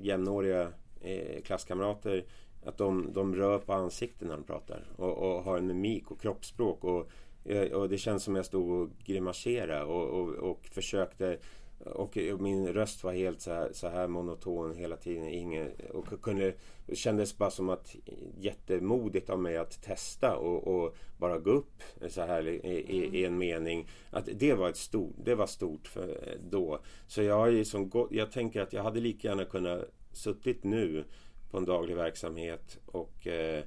[0.00, 2.24] jämnåriga eh, klasskamrater
[2.64, 6.20] att de, de rör på ansiktet när de pratar och, och har en mimik och
[6.20, 6.84] kroppsspråk.
[6.84, 7.10] Och,
[7.44, 11.38] eh, och det känns som jag stod och grimaserade och, och, och försökte
[11.84, 15.28] och min röst var helt så här, så här monoton hela tiden.
[15.28, 16.54] Ingen, och kunde,
[16.86, 17.96] det kändes bara som att
[18.38, 23.24] jättemodigt av mig att testa och, och bara gå upp så här i, i, i,
[23.24, 23.88] en mening.
[24.10, 26.78] Att det var, ett stort, det var stort för, då.
[27.06, 31.04] Så jag, liksom, jag tänker att jag hade lika gärna kunnat suttit nu
[31.54, 33.64] på en daglig verksamhet och, eh,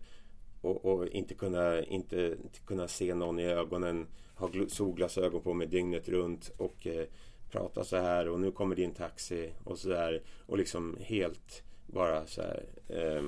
[0.62, 6.10] och, och, inte, kunna, inte, kunna se någon i ögonen, ha solglasögon på mig dygnet
[6.10, 7.06] runt och eh,
[7.52, 12.26] prata så här och nu kommer din taxi och så där och liksom helt bara
[12.26, 13.24] så här eh,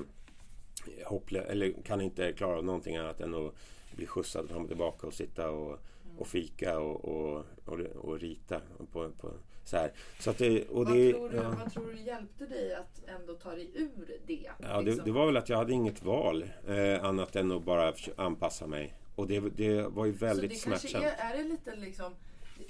[1.04, 3.54] hopplös eller kan inte klara av någonting annat än att
[3.96, 5.78] bli skjutsad fram och tillbaka och sitta och,
[6.18, 8.60] och fika och, och, och, och rita
[8.92, 9.32] på, på,
[9.70, 9.92] så här.
[10.18, 11.54] Så att det, och vad, det, tror du, ja.
[11.58, 14.50] vad tror du hjälpte dig att ändå ta dig ur det?
[14.58, 15.04] Ja, liksom?
[15.04, 18.66] det, det var väl att jag hade inget val eh, annat än att bara anpassa
[18.66, 18.94] mig.
[19.14, 21.04] Och det, det var ju väldigt Så det smärtsamt.
[21.04, 22.14] kanske är, är det lite liksom,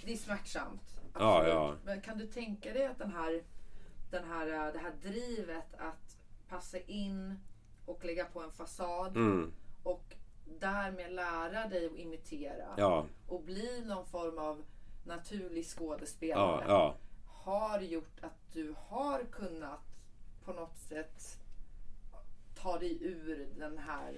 [0.04, 0.82] det är smärtsamt.
[1.14, 1.54] Ja, absolut.
[1.54, 1.74] ja.
[1.84, 3.42] Men kan du tänka dig att den här,
[4.10, 7.34] den här, eh, det här drivet att passa in
[7.86, 10.14] och lägga på en fasad Mm, och
[10.58, 14.62] därmed lära dig att imitera ja, och bli någon form av
[15.04, 19.80] naturlig ja, skådespelare ja, har gjort att du har kunnat
[20.44, 21.38] på något sätt
[22.62, 24.12] ta dig ur den här,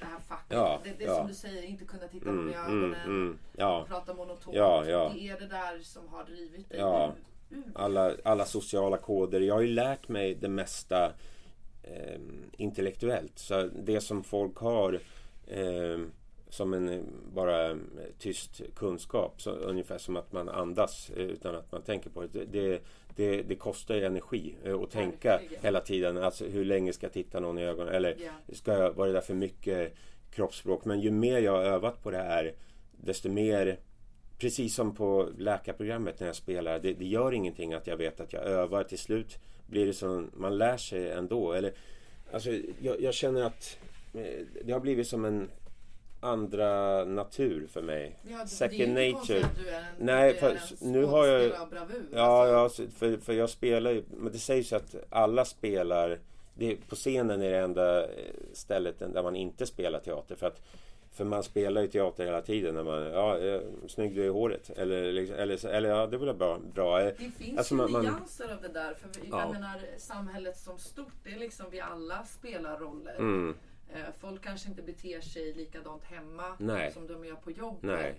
[0.00, 0.56] det här facket.
[0.56, 1.16] Ja, det det ja.
[1.16, 3.84] som du säger, inte kunna titta mm, i mm, ögonen, mm, ja.
[3.88, 4.56] prata monotont.
[4.56, 5.12] Ja, ja.
[5.14, 7.12] Det är det där som har drivit dig Ja.
[7.50, 7.62] ur.
[7.74, 9.40] alla, alla sociala koder.
[9.40, 11.12] Jag har ju lärt mig det mesta
[11.82, 12.20] eh,
[12.52, 13.38] intellektuellt.
[13.38, 15.00] Så det som folk har
[15.46, 15.98] eh,
[16.50, 17.00] som en eh,
[17.34, 17.76] bara eh,
[18.18, 19.42] tyst kunskap.
[19.42, 22.44] Så, ungefär som att man andas eh, utan att man tänker på det.
[22.44, 22.82] Det,
[23.16, 25.62] det, det kostar ju energi att tänka Verkligen.
[25.64, 26.16] hela tiden.
[26.18, 27.94] Alltså hur länge ska jag titta någon i ögonen?
[27.94, 28.54] Eller Ja.
[28.54, 29.94] ska jag, var det där för mycket
[30.30, 30.84] kroppsspråk?
[30.84, 32.54] Men ju mer jag har övat på det här
[32.96, 33.78] desto mer
[34.38, 36.78] Precis som på läkarprogrammet när jag spelar.
[36.78, 38.84] Det, det gör ingenting att jag vet att jag övar.
[38.84, 41.52] Till slut blir det som man lär sig ändå.
[41.52, 41.72] Eller,
[42.32, 42.50] alltså,
[42.82, 43.78] jag, jag känner att
[44.64, 45.50] det har blivit som en
[46.20, 48.18] andra natur för mig.
[48.30, 49.44] Ja, Second det är inte nature.
[49.44, 52.06] att du är en, Nej, fast en nu har jag- bravur.
[52.12, 52.82] Ja, alltså.
[52.82, 56.18] ja för, för jag spelar ju, men det sägs ju att alla spelar,
[56.54, 58.08] det, på scenen är det enda eh,
[58.52, 60.34] stället där man inte spelar teater.
[60.36, 60.60] För att
[61.12, 62.74] för man spelar ju teater hela tiden.
[62.74, 64.70] När man, ja, eh, snygg du är i håret.
[64.76, 66.58] Eller, liksom- eller, eller ja, det var bra.
[66.74, 67.00] bra.
[67.00, 68.94] Eh, Det finns Alltså, ju man- nyanser av det där.
[68.94, 69.40] För vi, Ja.
[69.40, 73.14] Jag menar samhället som stort, det är liksom vi alla spelar roller.
[73.18, 73.54] Mm, Eh,
[74.18, 76.92] Folk kanske inte beter sig likadant hemma Nej.
[76.92, 77.82] som de gör på jobbet.
[77.82, 78.14] Nej.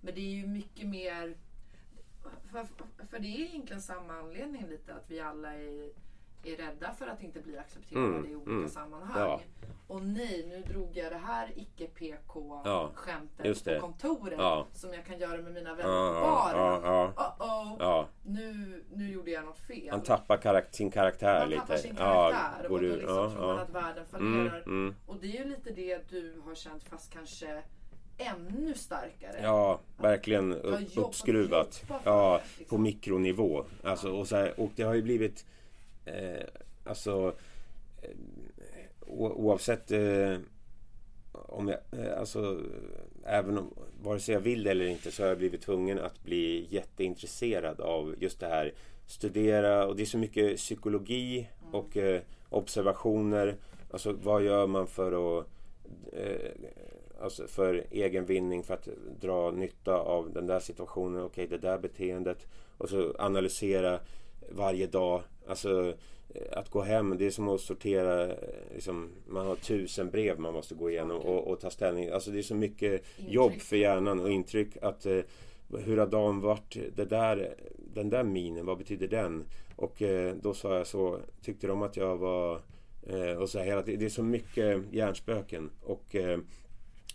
[0.00, 1.34] Men det är ju mycket mer...
[2.50, 2.66] För,
[3.10, 5.90] för det är egentligen samma anledning lite att vi alla är,
[6.44, 8.68] är rädda för att inte bli accepterade Mm, i olika mm.
[8.68, 9.20] sammanhang.
[9.20, 9.40] Ja.
[9.86, 13.74] Och nej, nu drog jag det här Ja, icke-PK-skämtet det.
[13.74, 14.66] på kontoret Ja.
[14.72, 17.12] som jag kan göra med mina vänner Ja, på ja, baren.
[17.38, 18.08] ja, ja.
[18.22, 19.88] nu, nu gjorde jag något fel.
[19.90, 21.60] Man tappar karak- sin karaktär Man lite.
[21.60, 23.62] tappar sin Ja, karaktär och då du- liksom ja, tror man ja.
[23.62, 24.62] att världen Mm, fallerar.
[24.66, 24.94] mm.
[25.06, 27.62] Och det är ju lite det du har känt fast kanske
[28.18, 29.40] ännu starkare.
[29.42, 30.52] Ja, verkligen
[30.96, 31.82] uppskruvat.
[32.04, 32.76] Ja, det, liksom.
[32.76, 33.64] på mikronivå.
[33.84, 35.46] Alltså, och, så här, och det har ju blivit
[36.14, 36.46] eh,
[36.84, 37.34] alltså
[38.02, 38.10] eh,
[39.06, 40.36] oavsett eh,
[41.32, 42.60] om jag, eh, alltså
[43.24, 46.22] även om vare sig jag vill det eller inte så har jag blivit tvungen att
[46.22, 48.72] bli jätteintresserad av just det här
[49.06, 53.56] studera och det är så mycket psykologi och eh, observationer.
[53.90, 55.46] Alltså vad gör man för att
[56.12, 56.50] eh,
[57.20, 58.88] alltså för egen vinning för att
[59.20, 62.46] dra nytta av den där situationen, okej det där beteendet
[62.78, 64.00] och så analysera
[64.48, 65.22] varje dag.
[65.50, 65.94] Alltså
[66.34, 68.34] eh, att gå hem, det är som att sortera, eh,
[68.74, 72.08] liksom, man har tusen brev man måste gå igenom och, och ta ställning.
[72.08, 73.62] Alltså det är så mycket jobb Intryck.
[73.62, 75.20] för hjärnan och intryck att eh,
[75.78, 76.76] hur har dagen varit?
[76.96, 77.54] Det där,
[77.94, 79.44] den där minen, vad betyder den?
[79.76, 82.60] Och eh, då sa jag så, tyckte de att jag var
[83.06, 84.00] eh, och så hela tiden.
[84.00, 86.38] Det är så mycket hjärnspöken och eh,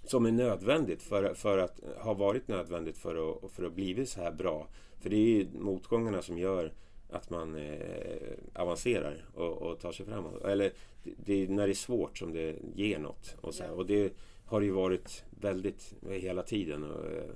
[0.04, 4.22] som är nödvändigt för, för att ha varit nödvändigt för att, för att blivit så
[4.22, 4.68] här bra.
[5.02, 6.72] För det är ju motgångarna som gör
[7.16, 10.44] att man eh, avancerar och, och tar sig framåt.
[10.46, 10.72] Eller
[11.04, 13.36] det, det är när det är svårt som det ger något.
[13.42, 13.64] Och, så.
[13.64, 13.70] Ja.
[13.70, 14.14] och det
[14.46, 16.84] har ju varit väldigt hela tiden.
[16.84, 17.30] Och, eh,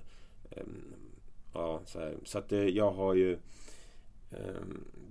[0.51, 0.93] em,
[1.53, 2.15] ja, så här.
[2.23, 3.37] så att eh, jag har ju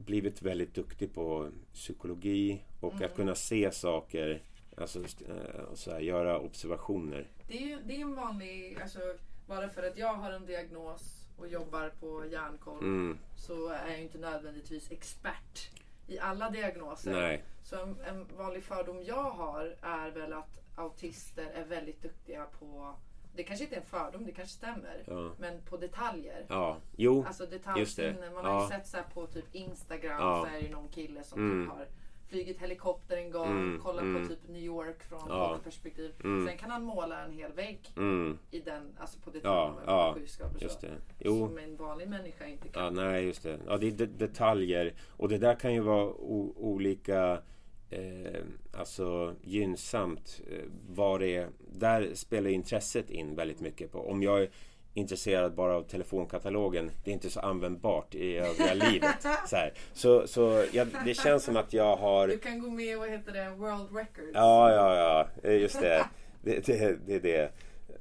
[0.07, 3.05] blivit väldigt duktig på psykologi och Mm.
[3.05, 4.43] att kunna se saker
[4.81, 7.27] Alltså eh, och så här, göra observationer.
[7.49, 8.99] Det är ju det är en vanlig, alltså,
[9.47, 14.01] bara för att jag har en diagnos och jobbar på hjärnkoll Mm, så är jag
[14.03, 15.71] inte nödvändigtvis expert
[16.07, 17.13] i alla diagnoser.
[17.13, 17.45] Nej.
[17.63, 22.95] Så en, en vanlig fördom jag har är väl att autister är väldigt duktiga på
[23.35, 25.05] det kanske inte är en fördom, det kanske stämmer.
[25.07, 25.31] Ja.
[25.39, 26.47] Men på detaljer.
[26.49, 27.25] Ja, jo.
[27.27, 28.09] Alltså detaljsinne.
[28.21, 28.31] det.
[28.31, 28.69] Man har ju Ja.
[28.69, 30.47] sett så på typ Instagram Ja.
[30.51, 31.65] så är det någon kille som Mm.
[31.67, 31.87] typ har
[32.29, 34.23] flugit helikopter en gång, Mm, kollat mm.
[34.23, 35.53] på typ New York från Ja.
[35.55, 35.59] ja.
[35.65, 36.13] perspektiv.
[36.25, 36.47] Mm.
[36.47, 40.15] Sen kan han måla en hel vägg Mm, i den, alltså på ja, detaljer ja.
[40.19, 40.91] skyskrapor och Just det.
[41.19, 41.39] Jo.
[41.49, 42.95] Som en vanlig människa inte Ja, kan.
[42.95, 43.59] nej, just det.
[43.67, 44.95] Ja, det är de- detaljer.
[45.17, 46.13] Och det där kan ju vara
[46.57, 47.43] olika
[47.91, 48.41] eh,
[48.73, 50.41] alltså gynnsamt.
[50.51, 51.49] Eh, vad det är.
[51.73, 54.11] Där spelar intresset in väldigt mycket på.
[54.11, 54.51] Om jag är
[54.99, 56.91] intresserad bara av telefonkatalogen.
[57.05, 59.27] Det är inte så användbart i övriga livet.
[59.47, 59.73] Så, här.
[59.93, 63.33] så, så ja, det känns som att jag har Du kan gå med, vad heter
[63.33, 64.31] det, World Records.
[64.35, 65.49] Ja, ja, ja.
[65.49, 66.05] Eh, Just det.
[66.43, 67.53] Det, det, det är det.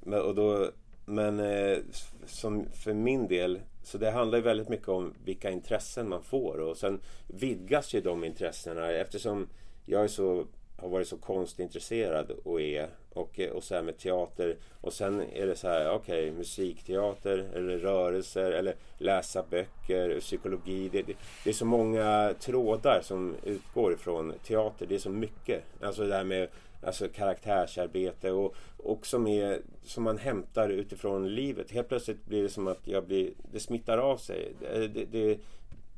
[0.01, 0.71] Men, och då,
[1.05, 1.77] men eh,
[2.25, 6.59] som för min del, så det handlar ju väldigt mycket om vilka intressen man får
[6.59, 9.47] och sen vidgas ju de intressena eftersom
[9.85, 10.45] jag är så,
[10.77, 15.21] har varit så konstintresserad och är och, eh, och så här med teater och sen
[15.33, 20.89] är det så här, okej, musikteater eller rörelser eller läsa böcker, psykologi.
[20.89, 24.85] Det, det, det är så många trådar som utgår ifrån teater.
[24.85, 25.63] Det är så mycket.
[25.81, 26.49] Alltså det här med
[26.83, 31.71] alltså karaktärsarbete och, och som, är, som man hämtar utifrån livet.
[31.71, 34.53] Helt plötsligt blir det som att jag blir, det smittar av sig.
[34.59, 35.39] Det, det, det,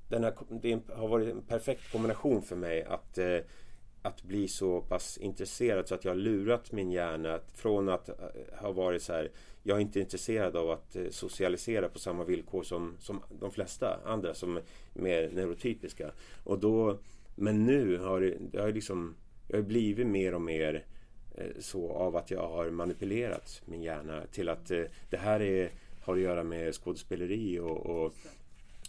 [0.09, 3.37] den här, det har varit en perfekt kombination för mig att eh,
[4.01, 8.15] att bli så pass intresserad så att jag har lurat min hjärna från att eh,
[8.61, 9.31] ha varit så här
[9.63, 13.99] jag är inte intresserad av att eh, socialisera på samma villkor som, som de flesta
[14.05, 16.11] andra som är mer neurotypiska.
[16.43, 16.99] Och då,
[17.35, 19.15] men nu har det, det har liksom
[19.47, 20.85] jag har blivit mer och mer
[21.37, 24.67] eh, så av att jag har manipulerat min hjärna till att
[25.09, 28.13] det här är, har att göra med skådespeleri och, och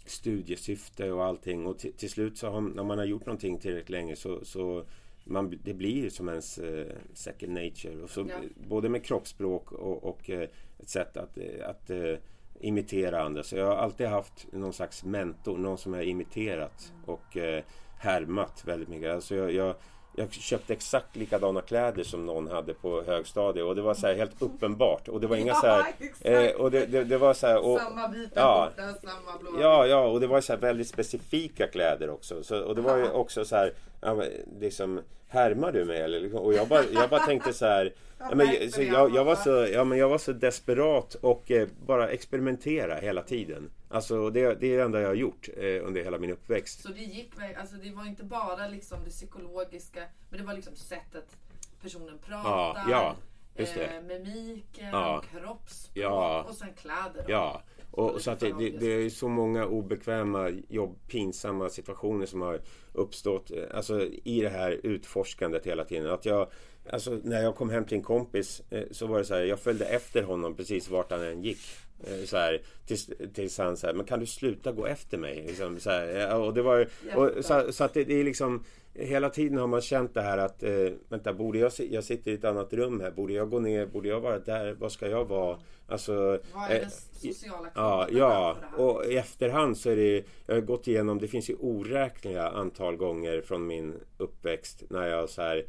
[0.05, 3.89] studiesyfte och allting och till, till slut så har, när man har gjort någonting tillräckligt
[3.89, 4.85] länge så, så
[5.23, 8.03] man, det blir som ens eh, second nature.
[8.03, 8.35] Och så, Ja.
[8.67, 12.15] Både med kroppsspråk och, och eh, ett sätt att, eh, att eh,
[12.59, 13.43] imitera andra.
[13.43, 17.63] Så jag har alltid haft någon slags mentor, någon som jag imiterat och eh,
[17.99, 19.11] härmat väldigt mycket.
[19.11, 19.75] Alltså jag, jag,
[20.15, 24.15] jag köpte exakt likadana kläder som någon hade på högstadiet och det var så här
[24.15, 25.07] helt uppenbart.
[25.07, 25.85] Och det var inga så här,
[26.21, 28.69] eh, och det, det, det var så här, och, samma vita ja.
[28.75, 29.61] skjorta, samma blå.
[29.61, 32.43] Ja, ja, och det var så här väldigt specifika kläder också.
[32.43, 34.23] Så, och det var ju också så här, ja,
[34.59, 36.19] liksom, härmar du mig eller?
[36.19, 36.39] liksom?
[36.39, 39.67] Och jag bara, jag bara tänkte så här, ja, men, så jag, jag, var så,
[39.73, 43.69] ja, men jag var så desperat och eh, bara experimentera hela tiden.
[43.91, 46.81] Alltså det, det är det enda jag har gjort eh, under hela min uppväxt.
[46.81, 50.75] Så det gick alltså det var inte bara liksom det psykologiska, men det var liksom
[50.75, 51.37] sättet
[51.81, 53.15] personen pratar, ja,
[53.57, 53.85] just det.
[53.85, 55.23] Eh, mimiken, Ja.
[55.31, 56.43] kroppsspråk Ja.
[56.49, 57.25] och sen kläder.
[57.27, 62.41] Ja, och så att det, det, det är så många obekväma, jobb, pinsamma situationer som
[62.41, 62.61] har
[62.93, 66.09] uppstått eh, alltså, i det här utforskandet hela tiden.
[66.09, 66.51] Att jag,
[66.89, 69.59] alltså, när jag kom hem till en kompis eh, så var det så här, jag
[69.59, 71.59] följde efter honom precis vart han än gick.
[72.03, 75.43] Eh, Så här, tills, tills han så här, men kan du sluta gå efter mig?
[75.47, 78.63] Liksom, så här, ja, och det var, och, så, så att det, det är liksom
[78.93, 82.33] Hela tiden har man känt det här att eh, Vänta, borde jag, jag sitter i
[82.33, 83.85] ett annat rum här Borde jag gå ner?
[83.85, 84.73] Borde jag vara där?
[84.73, 85.59] Vad ska jag vara?
[85.87, 86.13] Alltså
[86.53, 86.89] Vad är eh, den
[87.33, 88.57] sociala Ja, ja.
[88.77, 92.95] och i efterhand så är det Jag har gått igenom Det finns ju oräkneliga antal
[92.95, 95.65] gånger från min uppväxt När jag så här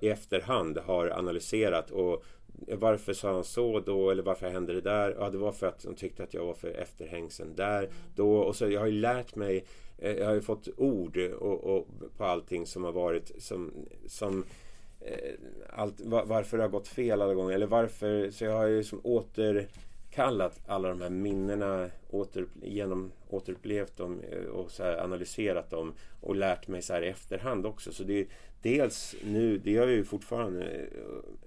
[0.00, 2.24] I efterhand har analyserat och
[2.68, 4.10] varför sa han så då?
[4.10, 5.16] Eller varför hände det där?
[5.18, 7.88] Ja, det var för att de tyckte att jag var för efterhängsen där.
[8.14, 8.36] Då.
[8.36, 9.64] Och så jag har ju lärt mig
[9.98, 13.72] eh, Jag har ju fått ord och, och på allting som har varit som,
[14.06, 14.44] som
[15.00, 15.34] eh,
[15.70, 17.54] allt, varför det har gått fel alla gånger.
[17.54, 23.96] Eller varför, så jag har ju som återkallat alla de här minnena, åter, genom, återupplevt
[23.96, 27.92] dem eh, och så här analyserat dem och lärt mig så här i efterhand också.
[27.92, 28.26] Så det är
[28.62, 30.88] dels nu, det gör jag ju fortfarande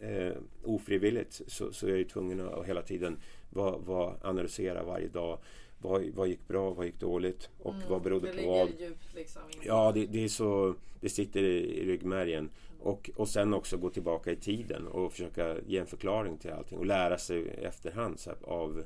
[0.02, 3.19] eh, eh, ofrivilligt, så, så är jag ju tvungen att hela tiden
[3.50, 5.39] vad, vad analysera varje dag.
[5.82, 8.69] Vad, vad gick bra, vad gick dåligt och vad berodde Mm, det på vad?
[8.80, 9.41] djupt liksom.
[9.63, 13.89] Ja, det, det är så Det sitter i, i ryggmärgen och, och sen också gå
[13.89, 18.19] tillbaka i tiden och försöka ge en förklaring till allting och lära sig i efterhand
[18.26, 18.84] här, av,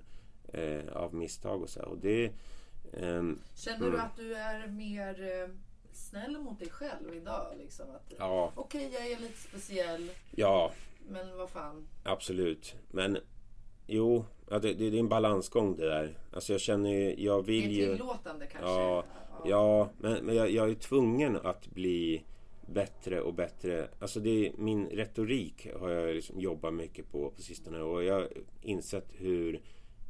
[0.54, 1.88] eh, av misstag och så här.
[1.88, 2.32] Och det
[2.94, 3.92] ehm, Känner Mm.
[3.92, 5.50] du att du är mer eh,
[6.14, 7.46] snäll mot dig själv idag?
[7.58, 7.86] Liksom?
[7.90, 10.72] Att, Ja, Okej, jag är lite speciell, ja
[11.08, 11.88] men vad fan.
[12.04, 13.18] absolut Men
[13.88, 17.52] Jo, ja, det, det, är en balansgång det där Alltså jag känner ju, jag Det
[17.52, 18.72] är vill ju tillåtande kanske?
[18.72, 19.04] Ja,
[19.46, 22.24] Ja, men, men jag, jag är tvungen att bli
[22.68, 23.88] bättre och bättre.
[24.00, 28.14] Alltså det är, min retorik har jag liksom jobbat mycket på på sistone och jag
[28.14, 28.30] har
[28.62, 29.62] insett hur,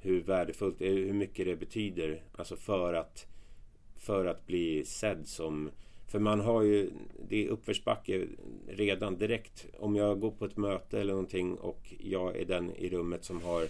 [0.01, 2.23] hur värdefullt är, hur mycket det betyder.
[2.35, 3.25] Alltså för att,
[3.95, 5.71] för att bli sedd som
[6.13, 6.89] för man har ju,
[7.29, 8.27] det är uppförsbacke
[8.67, 9.65] redan direkt.
[9.79, 13.41] Om jag går på ett möte eller någonting och jag är den i rummet som
[13.41, 13.67] har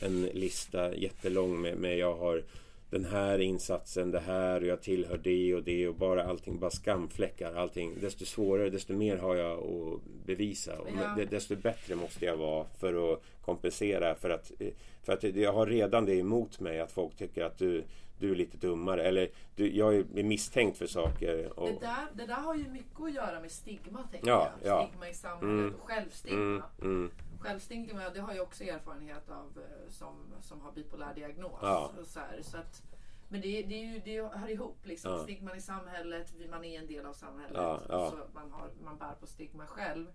[0.00, 2.42] en lista jättelång med, med jag har
[2.90, 6.70] den här insatsen, det här och jag tillhör det och det och bara allting, bara
[6.70, 8.00] skamfläckar allting.
[8.00, 10.78] Desto svårare, desto mer har jag att bevisa.
[10.78, 11.24] Och Ja.
[11.30, 14.14] Desto bättre måste jag vara för att kompensera.
[14.14, 14.52] För att,
[15.02, 17.84] för att jag har redan det emot mig att folk tycker att du,
[18.18, 19.02] du är lite dummare.
[19.02, 21.58] Eller du, jag är misstänkt för saker.
[21.60, 24.70] Och, Det där, det där har ju mycket att göra med stigma, tänker Ja, jag.
[24.72, 24.86] ja.
[24.88, 25.74] Stigma i samhället Mm.
[25.74, 26.38] och självstigma.
[26.42, 27.10] mm, mm,
[27.40, 31.58] Självstigma, det har jag också erfarenhet av eh, som, som har bipolär diagnos.
[31.62, 31.92] Ja.
[32.00, 32.82] Och så här, så att,
[33.28, 34.86] men det, det, är ju, det hör ihop.
[34.86, 35.12] Liksom.
[35.12, 35.22] Ja.
[35.22, 37.52] Stigman i samhället, man är en del av samhället.
[37.54, 38.10] Ja, ja.
[38.10, 40.06] Så man, har, man bär på stigma själv.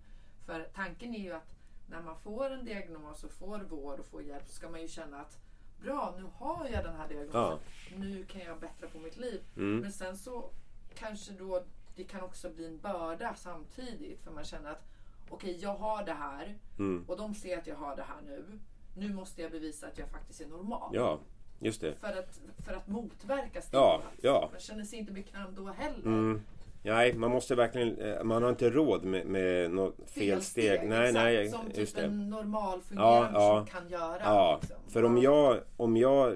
[0.46, 1.54] För tanken är ju att
[1.88, 4.88] när man får en diagnos och får vård och får hjälp så ska man ju
[4.88, 5.38] känna att
[5.82, 7.58] bra, nu har jag den här diagnosen.
[7.96, 9.42] Nu kan jag bättra på mitt liv.
[9.56, 9.80] mm.
[9.80, 10.50] Men sen så
[10.94, 11.64] kanske då
[11.96, 14.20] det kan också bli en börda samtidigt.
[14.20, 14.91] För man känner att
[15.34, 17.04] okej, jag har det här Mm.
[17.08, 18.58] och de ser att jag har det här nu.
[18.96, 20.90] Nu måste jag bevisa att jag faktiskt är normal.
[20.94, 21.20] Ja,
[21.58, 21.94] just det.
[21.94, 24.02] För, att, för att motverka Ja, stigmat.
[24.22, 24.48] ja.
[24.52, 26.06] Man känner sig inte bekväm då heller.
[26.06, 26.42] Mm.
[26.84, 27.98] Nej, man måste verkligen...
[27.98, 30.80] eh, Man har inte råd med, med något felsteg.
[30.88, 32.02] Nej, exakt, nej, Som typ det.
[32.02, 33.66] en normal fungerande Ja, ja.
[33.80, 34.18] kan göra.
[34.24, 34.76] Ja, liksom.
[34.88, 35.22] för om Ja.
[35.22, 36.34] jag, om jag, eh,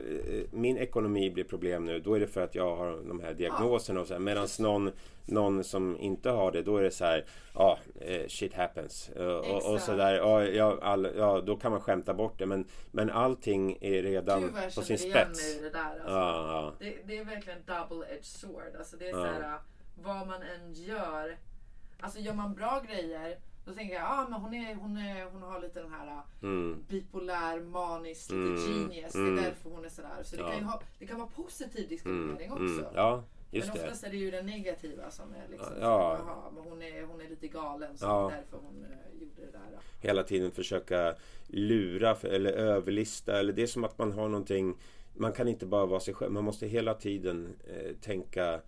[0.50, 4.04] min ekonomi blir problem nu, då är det för att jag har de här diagnoserna
[4.10, 4.18] här.
[4.18, 4.90] Medan någon,
[5.24, 7.24] någon som inte har det, då är det så här,
[7.54, 9.10] ja, eh, shit happens.
[9.16, 12.46] Och, och så där, ja, ja, all, ja, då kan man skämta bort det.
[12.46, 15.56] Men, men allting är redan Gud vad jag på känner sin igen spets.
[15.56, 15.90] mig i det där.
[15.90, 16.10] Alltså.
[16.10, 16.72] Ja, ja.
[16.78, 18.76] Det, det är verkligen double-edged sword.
[18.78, 19.16] Alltså det är Ja.
[19.16, 19.58] så här,
[20.02, 21.36] vad man än gör.
[22.00, 25.42] Alltså gör man bra grejer, då tänker jag ah, men hon, är, hon, är, hon
[25.42, 28.56] har lite den här Mm, bipolär, manisk, lite Mm,
[28.88, 29.12] genius.
[29.12, 29.38] Det mm.
[29.38, 30.22] är därför hon är sådär.
[30.22, 30.50] Så det, Ja.
[30.52, 32.62] kan, ha, det kan vara positiv mm, diskriminering också.
[32.64, 33.72] mm, ja, men det.
[33.72, 35.80] oftast är det ju den negativa som är liksom Ja.
[35.80, 36.18] ja.
[36.26, 38.28] Jaha, men hon är, hon är lite galen så Ja.
[38.28, 39.78] det är därför hon eh, gjorde det där.
[40.00, 41.14] hela tiden försöka
[41.46, 43.38] lura för- eller överlista.
[43.38, 44.76] Eller det är som att man har någonting.
[45.14, 46.32] Man kan inte bara vara sig själv.
[46.32, 48.60] Man måste hela tiden eh, tänka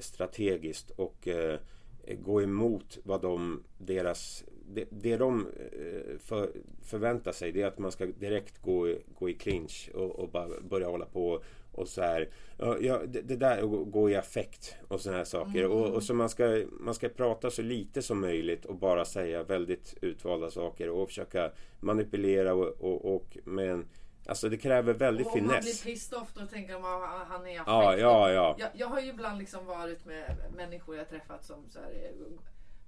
[0.00, 1.58] strategiskt och eh,
[2.18, 4.44] gå emot vad de, deras,
[4.74, 6.50] det, det de eh, för,
[6.82, 10.48] förväntar sig det är att man ska direkt gå, gå i clinch och, och bara
[10.60, 11.42] börja hålla på
[11.72, 12.28] och så här.
[12.80, 15.58] Ja, det, det där och gå- gå i affekt och såna här saker.
[15.58, 15.72] Mm.
[15.72, 19.42] Och, och så man ska, man ska prata så lite som möjligt och bara säga
[19.42, 21.50] väldigt utvalda saker och försöka
[21.80, 23.84] manipulera och, och, och med en,
[24.30, 25.82] Alltså det kräver väldigt Och om man finess.
[25.82, 28.02] blir pissed off då tänker man att han är Ja, affekt.
[28.02, 28.54] ja, ja.
[28.58, 32.12] Jag, jag har ju ibland liksom varit med människor jag träffat som så här,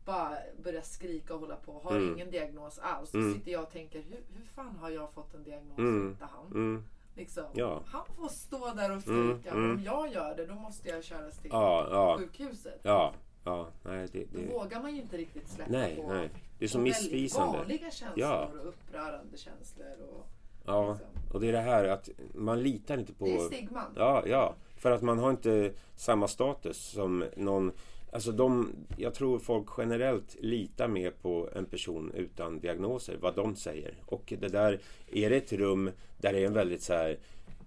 [0.05, 1.72] bara börjar skrika och hålla på.
[1.84, 2.14] Har Mm.
[2.14, 3.11] ingen diagnos alls.
[3.12, 3.34] Då Mm.
[3.34, 6.05] sitter jag och tänker hur, hur fan har jag fått en diagnos Mm.
[6.07, 6.47] och inte han?
[6.47, 6.84] Mm,
[7.14, 7.45] Liksom.
[7.53, 7.82] Ja.
[7.86, 9.51] Han får stå där och Mm, skrika.
[9.57, 9.70] mm.
[9.70, 12.80] Om jag gör det då måste jag köras till ja, ja, sjukhuset.
[12.82, 13.12] ja,
[13.45, 13.68] ja.
[13.82, 16.30] Nej, det, Då det, vågar man ju inte riktigt släppa nej, på nej.
[16.59, 17.59] Det är så på väldigt missvisande.
[17.59, 18.45] vanliga känslor Ja.
[18.61, 19.97] och upprörande känslor.
[20.11, 20.26] Och,
[20.64, 21.08] Ja, liksom.
[21.32, 23.24] och det är det här att man litar inte på...
[23.24, 23.92] Det är stigman.
[23.96, 24.54] Ja, ja.
[24.76, 27.72] För att man har inte samma status som någon...
[28.12, 33.56] Alltså de, jag tror folk generellt litar mer på en person utan diagnoser, vad de
[33.56, 33.94] säger.
[34.06, 34.80] Och det där,
[35.12, 37.18] är det ett rum där det är en väldigt så här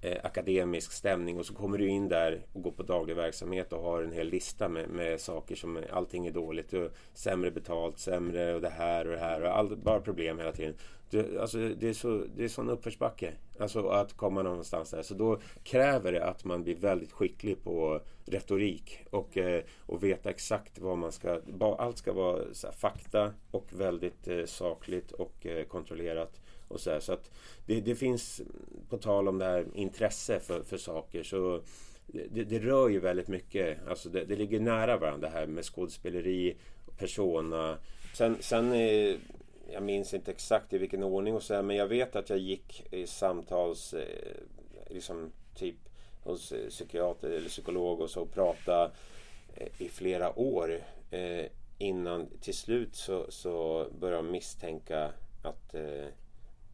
[0.05, 3.81] eh, akademisk stämning och så kommer du in där och går på daglig verksamhet och
[3.81, 8.55] har en hel lista med, med saker som allting är dåligt och sämre betalt, sämre
[8.55, 10.75] och det här och det här och all, bara problem hela tiden.
[11.09, 13.33] Det, alltså, det, är så, det är sån uppförsbacke.
[13.59, 15.01] Alltså att komma någonstans där.
[15.01, 20.29] Så då kräver det att man blir väldigt skicklig på retorik och, eh, och veta
[20.29, 21.41] exakt vad man ska...
[21.59, 26.41] Allt ska vara så här, fakta och väldigt eh, sakligt och eh, kontrollerat.
[26.67, 27.31] Och så här, så att
[27.65, 28.41] det, det finns,
[28.89, 31.61] på tal om det här intresse för, för saker, så
[32.07, 33.87] det, det rör ju väldigt mycket.
[33.87, 36.55] Alltså det, det ligger nära varandra det här med skådespeleri,
[36.97, 37.77] persona.
[38.13, 39.17] Sen, sen är,
[39.71, 42.39] jag minns inte exakt i vilken ordning och så här, men jag vet att jag
[42.39, 44.35] gick i samtals, eh,
[44.89, 45.75] liksom typ
[46.23, 48.91] hos eh, psykiater eller psykolog och så och pratade
[49.55, 50.79] eh, i flera år
[51.77, 55.11] innan till slut så, så började jag misstänka
[55.43, 56.07] att eh,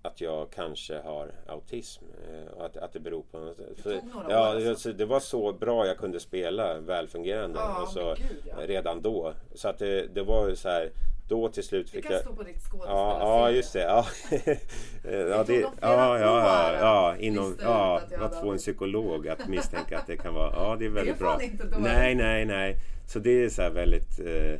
[0.01, 3.57] att jag kanske har autism eh, och att, att det beror på något.
[3.85, 4.69] Några ja, alltså.
[4.69, 8.67] alltså, det var så bra jag kunde spela välfungerande Ja, och så, men gud, ja.
[8.67, 9.33] redan då.
[9.55, 10.91] Så att det, det var så här
[11.27, 13.21] då till slut Det fick kan jag stå på ditt Ja, skådespelarcv.
[13.21, 13.81] ja just det.
[13.81, 14.05] Ja.
[15.29, 19.47] ja, det, ja, ja, ja, ja, att inom, ja, att jag få en psykolog att
[19.47, 21.41] misstänka att det kan vara, ja det är väldigt bra.
[21.41, 21.79] inte dåligt.
[21.79, 22.77] Nej, nej, nej.
[23.07, 24.59] Så det är så här väldigt eh,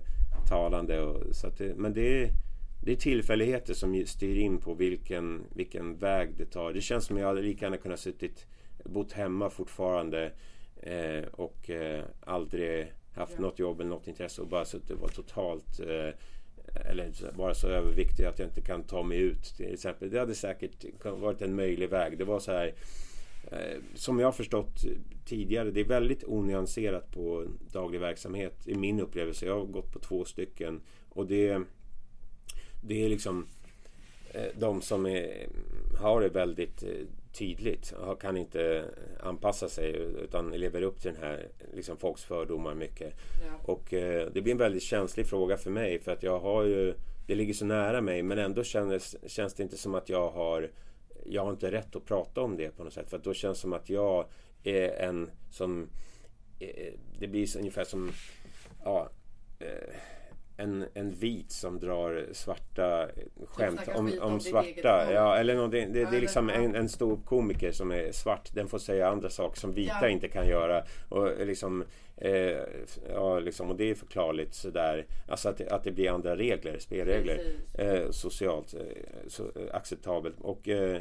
[0.50, 1.02] talande.
[1.02, 2.30] Och, så att det, men det är,
[2.82, 6.74] det är tillfälligheter som styr in på vilken, vilken väg det tar.
[6.74, 8.46] Det känns som jag hade lika gärna kunnat suttit,
[8.86, 10.32] bott hemma fortfarande
[10.82, 13.42] eh, och eh, aldrig haft Ja.
[13.42, 16.14] något jobb eller något intresse och bara suttit och var totalt eh,
[16.90, 20.10] eller bara så överviktig att jag inte kan ta mig ut till exempel.
[20.10, 22.18] Det hade säkert varit en möjlig väg.
[22.18, 22.74] Det var så här
[23.52, 24.84] eh, som jag har förstått
[25.26, 29.46] tidigare, det är väldigt onyanserat på daglig verksamhet i min upplevelse.
[29.46, 31.62] Jag har gått på två stycken och det,
[32.82, 33.48] det är liksom
[34.34, 35.48] eh, de som är,
[36.00, 36.90] har det väldigt eh,
[37.34, 38.86] tydligt och kan inte
[39.20, 39.92] anpassa sig
[40.24, 43.14] utan lever upp till den här liksom folks fördomar mycket.
[43.48, 43.74] Ja.
[43.74, 46.94] Och eh, det blir en väldigt känslig fråga för mig för att jag har ju
[47.28, 50.70] Det ligger så nära mig men ändå känns, känns det inte som att jag har
[51.26, 53.58] Jag har inte rätt att prata om det på något sätt för att då känns
[53.58, 54.26] det som att jag
[54.64, 55.90] är en som
[56.60, 58.12] eh, Det blir ungefär som
[58.84, 59.10] Ja
[59.60, 59.96] eh,
[60.58, 63.08] en, en vit som drar svarta
[63.48, 65.14] skämt om, om svarta.
[65.14, 68.50] Ja, eller något, det, det, det är liksom en, en stor komiker som är svart.
[68.54, 70.10] Den får säga andra saker som vita Ja.
[70.10, 70.84] inte kan göra.
[71.10, 71.84] Och liksom,
[72.18, 72.58] eh,
[73.14, 75.06] ja, liksom, och det är förklarligt sådär.
[75.28, 77.42] Alltså att, att det blir andra regler, spelregler.
[77.78, 78.80] Eh, socialt eh,
[79.28, 80.36] så, eh, acceptabelt.
[80.42, 81.00] Och eh,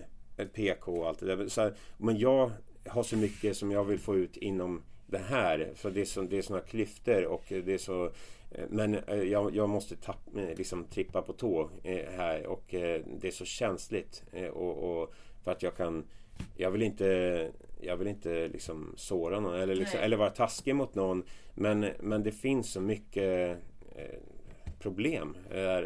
[0.55, 1.49] PK och allt det där.
[1.49, 2.51] Så här, men jag
[2.87, 5.73] har så mycket som jag vill få ut inom det här.
[5.75, 8.05] För det är, så, det är såna klyftor och det är så
[8.51, 11.71] eh, men eh, jag, jag måste tapp, eh, liksom trippa på tå
[12.17, 12.65] här och
[13.21, 14.23] det är så känsligt.
[14.53, 16.05] Och, och för att jag kan
[16.57, 17.51] Jag vill inte
[17.81, 21.23] Jag vill inte liksom såra någon eller, liksom, eller vara taskig mot någon.
[21.55, 23.59] Men, men det finns så mycket
[24.79, 25.37] problem.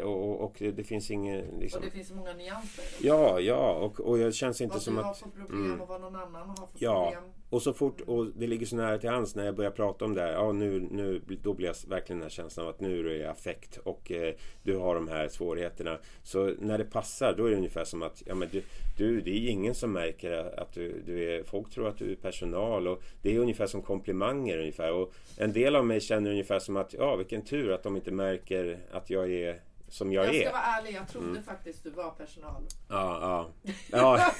[0.03, 2.85] Och, och, och det finns inget liksom, Och det finns så många nyanser.
[3.01, 5.81] Ja, ja och, och jag känns inte vad som du har att för problem mm.
[5.81, 7.11] och vad någon annan har för Ja.
[7.11, 10.05] problem och så fort, och det ligger så nära till hands när jag börjar prata
[10.05, 10.31] om det här.
[10.31, 13.31] Ja, nu, nu, då blir jag verkligen den här känslan av att nu är det
[13.31, 14.33] affekt och eh,
[14.63, 15.99] du har de här svårigheterna.
[16.23, 18.63] Så när det passar, då är det ungefär som att ja, men du,
[18.97, 21.43] du, det är ingen som märker att du, du är...
[21.43, 24.93] Folk tror att du är personal och det är ungefär som komplimanger ungefär.
[24.93, 28.11] Och en del av mig känner ungefär som att ja, vilken tur att de inte
[28.11, 30.41] märker att jag är som jag, Jag är.
[30.41, 31.43] ska vara ärlig, jag trodde Mm.
[31.43, 32.61] faktiskt du var personal.
[32.89, 33.71] Ja, ja.
[33.91, 34.31] Ja,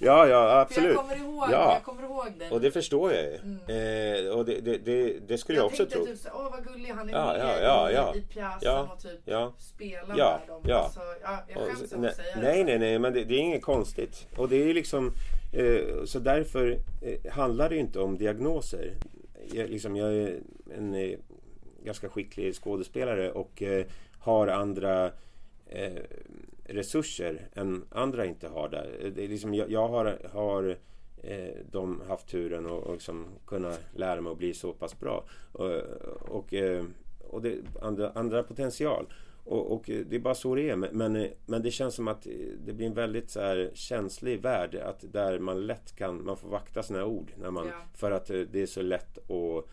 [0.00, 0.92] ja, ja För absolut.
[0.94, 1.72] jag kommer ihåg, Ja.
[1.74, 2.50] jag kommer ihåg det.
[2.50, 3.34] Och det förstår jag ju.
[3.36, 4.24] Mm.
[4.26, 6.06] Eh, och det, det, det, det skulle jag, jag också tänkte tro.
[6.06, 8.14] typ så, åh vad gullig han är Ja, med ja, ja, i, ja.
[8.14, 9.52] i pjäsen Ja, och typ Ja.
[9.58, 10.62] spelar Ja, med dem.
[10.66, 10.76] ja.
[10.76, 12.64] Alltså, ja, jag skäms nej, att säga nej, det.
[12.64, 14.26] nej, nej, men det, det är inget konstigt.
[14.36, 15.12] Och det är liksom
[15.52, 18.92] eh, Så därför eh, handlar det inte om diagnoser.
[19.52, 20.40] Jag, liksom, jag är
[20.76, 21.18] en eh,
[21.84, 23.86] ganska skicklig skådespelare och eh,
[24.26, 25.10] har andra
[25.66, 26.02] eh,
[26.64, 29.12] resurser än andra inte har där.
[29.14, 30.76] Det är liksom, jag, jag har, har
[31.22, 35.24] eh, de haft turen och, och liksom kunna lära mig att bli så pass bra.
[35.52, 35.70] Och,
[36.20, 36.84] och, eh,
[37.28, 39.06] och det andra, andra potential.
[39.44, 40.76] Och, och det är bara så det är.
[40.76, 42.26] Men, men, det känns som att
[42.64, 44.74] det blir en väldigt så här känslig värld.
[44.74, 47.32] Att där man lätt kan, man får vakta sina ord.
[47.36, 47.72] När man, Ja.
[47.94, 49.64] För att eh, det är så lätt att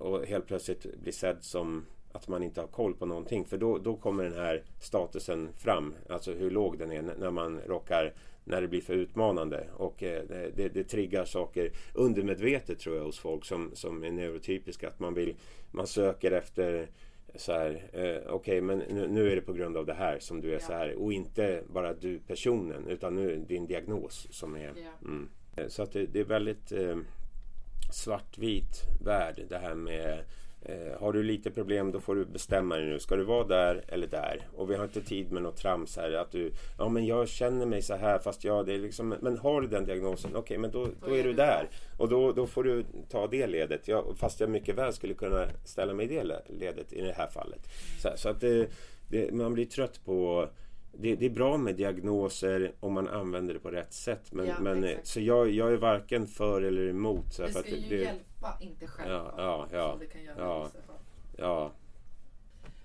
[0.00, 1.86] och helt plötsligt bli sedd som
[2.16, 3.44] att man inte har koll på någonting.
[3.44, 5.94] För då, då kommer den här statusen fram.
[6.08, 8.12] Alltså hur låg den är när man råkar
[8.44, 9.66] när det blir för utmanande.
[9.76, 10.22] Och eh,
[10.56, 14.88] det, det, triggar saker undermedvetet tror jag hos folk som, som är neurotypiska.
[14.88, 15.36] Att man vill,
[15.70, 16.88] man söker efter
[17.34, 20.40] så här, eh, okej men nu, nu är det på grund av det här som
[20.40, 20.60] du är Ja.
[20.60, 20.94] så här.
[20.94, 25.08] Och inte bara du personen utan nu din diagnos som är Ja.
[25.08, 25.28] Mm.
[25.68, 26.96] Så att det, det är väldigt eh,
[27.92, 30.24] svartvit värld det här med
[30.68, 32.98] eh, har du lite problem då får du bestämma dig nu.
[32.98, 34.40] Ska du vara där eller där?
[34.56, 36.12] Och vi har inte tid med något trams här.
[36.12, 39.38] Att du, ja men jag känner mig så här fast jag det är liksom, men
[39.38, 40.36] har du den diagnosen?
[40.36, 41.68] Okej men då, då är du där.
[41.98, 43.88] Och då, då får du ta det ledet.
[43.88, 47.12] Ja, fast jag mycket väl skulle kunna ställa mig i det le- ledet i det
[47.12, 47.60] här fallet.
[48.02, 48.68] Så, så att det,
[49.10, 50.48] det, man blir trött på
[50.98, 54.32] det, det är bra med diagnoser om man använder det på rätt sätt.
[54.32, 57.34] Men, Ja, men, så jag, jag är varken för eller emot.
[57.34, 58.16] Så Det för ska att ju hjälpa,
[58.60, 59.12] inte stjälpa.
[59.12, 59.90] Ja, ja, ja.
[59.90, 60.60] Som det kan göra Ja.
[60.60, 60.96] i vissa fall.
[61.36, 61.70] Ja,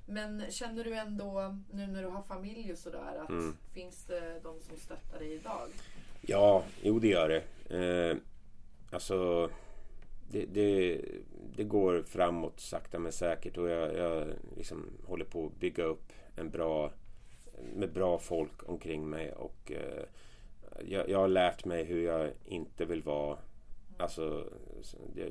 [0.05, 3.57] Men känner du ändå, nu när du har familj och sådär, att Mm.
[3.73, 5.67] finns det de som stöttar dig idag?
[6.21, 7.43] ja, jo det gör det.
[7.77, 8.17] Eh,
[8.91, 9.49] alltså,
[10.31, 11.01] det, det,
[11.55, 16.11] det går framåt sakta men säkert och jag, jag liksom håller på att bygga upp
[16.35, 16.91] en bra
[17.75, 20.03] med bra folk omkring mig och eh,
[20.85, 23.37] jag, jag har lärt mig hur jag inte vill vara
[24.01, 24.49] Alltså,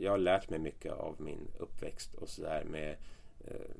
[0.00, 2.96] jag, har lärt mig mycket av min uppväxt och sådär med
[3.46, 3.70] eh,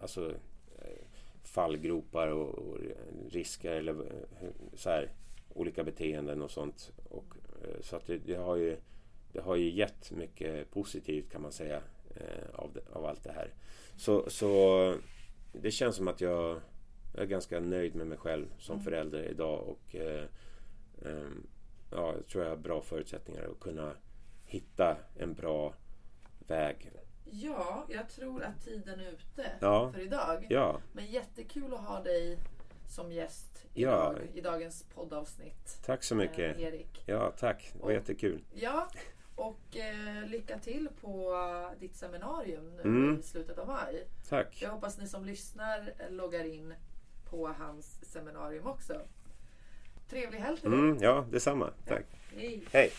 [0.00, 0.30] Alltså
[0.78, 1.04] eh,
[1.42, 2.78] fallgropar och, och
[3.30, 5.10] risker eller eh, så här,
[5.54, 6.92] olika beteenden och sånt.
[7.08, 8.76] Och, eh, så att det, det, har ju,
[9.32, 11.82] det har ju gett mycket positivt kan man säga
[12.16, 13.50] eh, av, det, av allt det här.
[13.96, 14.94] Så, så
[15.52, 16.60] det känns som att jag,
[17.14, 18.84] jag är ganska nöjd med mig själv som Mm.
[18.84, 20.24] förälder idag och eh,
[21.04, 21.46] ehm,
[21.90, 23.92] ja, jag tror jag har bra förutsättningar att kunna
[24.48, 25.74] hitta en bra
[26.46, 26.90] väg
[27.30, 29.92] Ja, jag tror att tiden är ute Ja.
[29.92, 30.46] för idag.
[30.50, 32.38] Ja, Men jättekul att ha dig
[32.88, 34.12] som gäst Ja.
[34.12, 35.82] idag, i dagens poddavsnitt.
[35.86, 36.56] tack så mycket.
[36.56, 37.02] eh, Erik.
[37.06, 37.70] Ja, tack.
[37.72, 38.44] Det var Och- jättekul.
[38.54, 38.88] Ja,
[39.36, 41.34] och eh, lycka till på
[41.80, 43.20] ditt seminarium nu Mm.
[43.20, 44.06] i slutet av maj.
[44.28, 44.62] Tack.
[44.62, 46.74] Jag hoppas ni som lyssnar loggar in
[47.30, 49.00] på hans seminarium också.
[50.08, 50.58] Trevlig helg.
[50.64, 51.70] Mm, ja, detsamma.
[51.86, 52.04] Tack.
[52.36, 52.62] Hej.
[52.72, 52.90] Hej.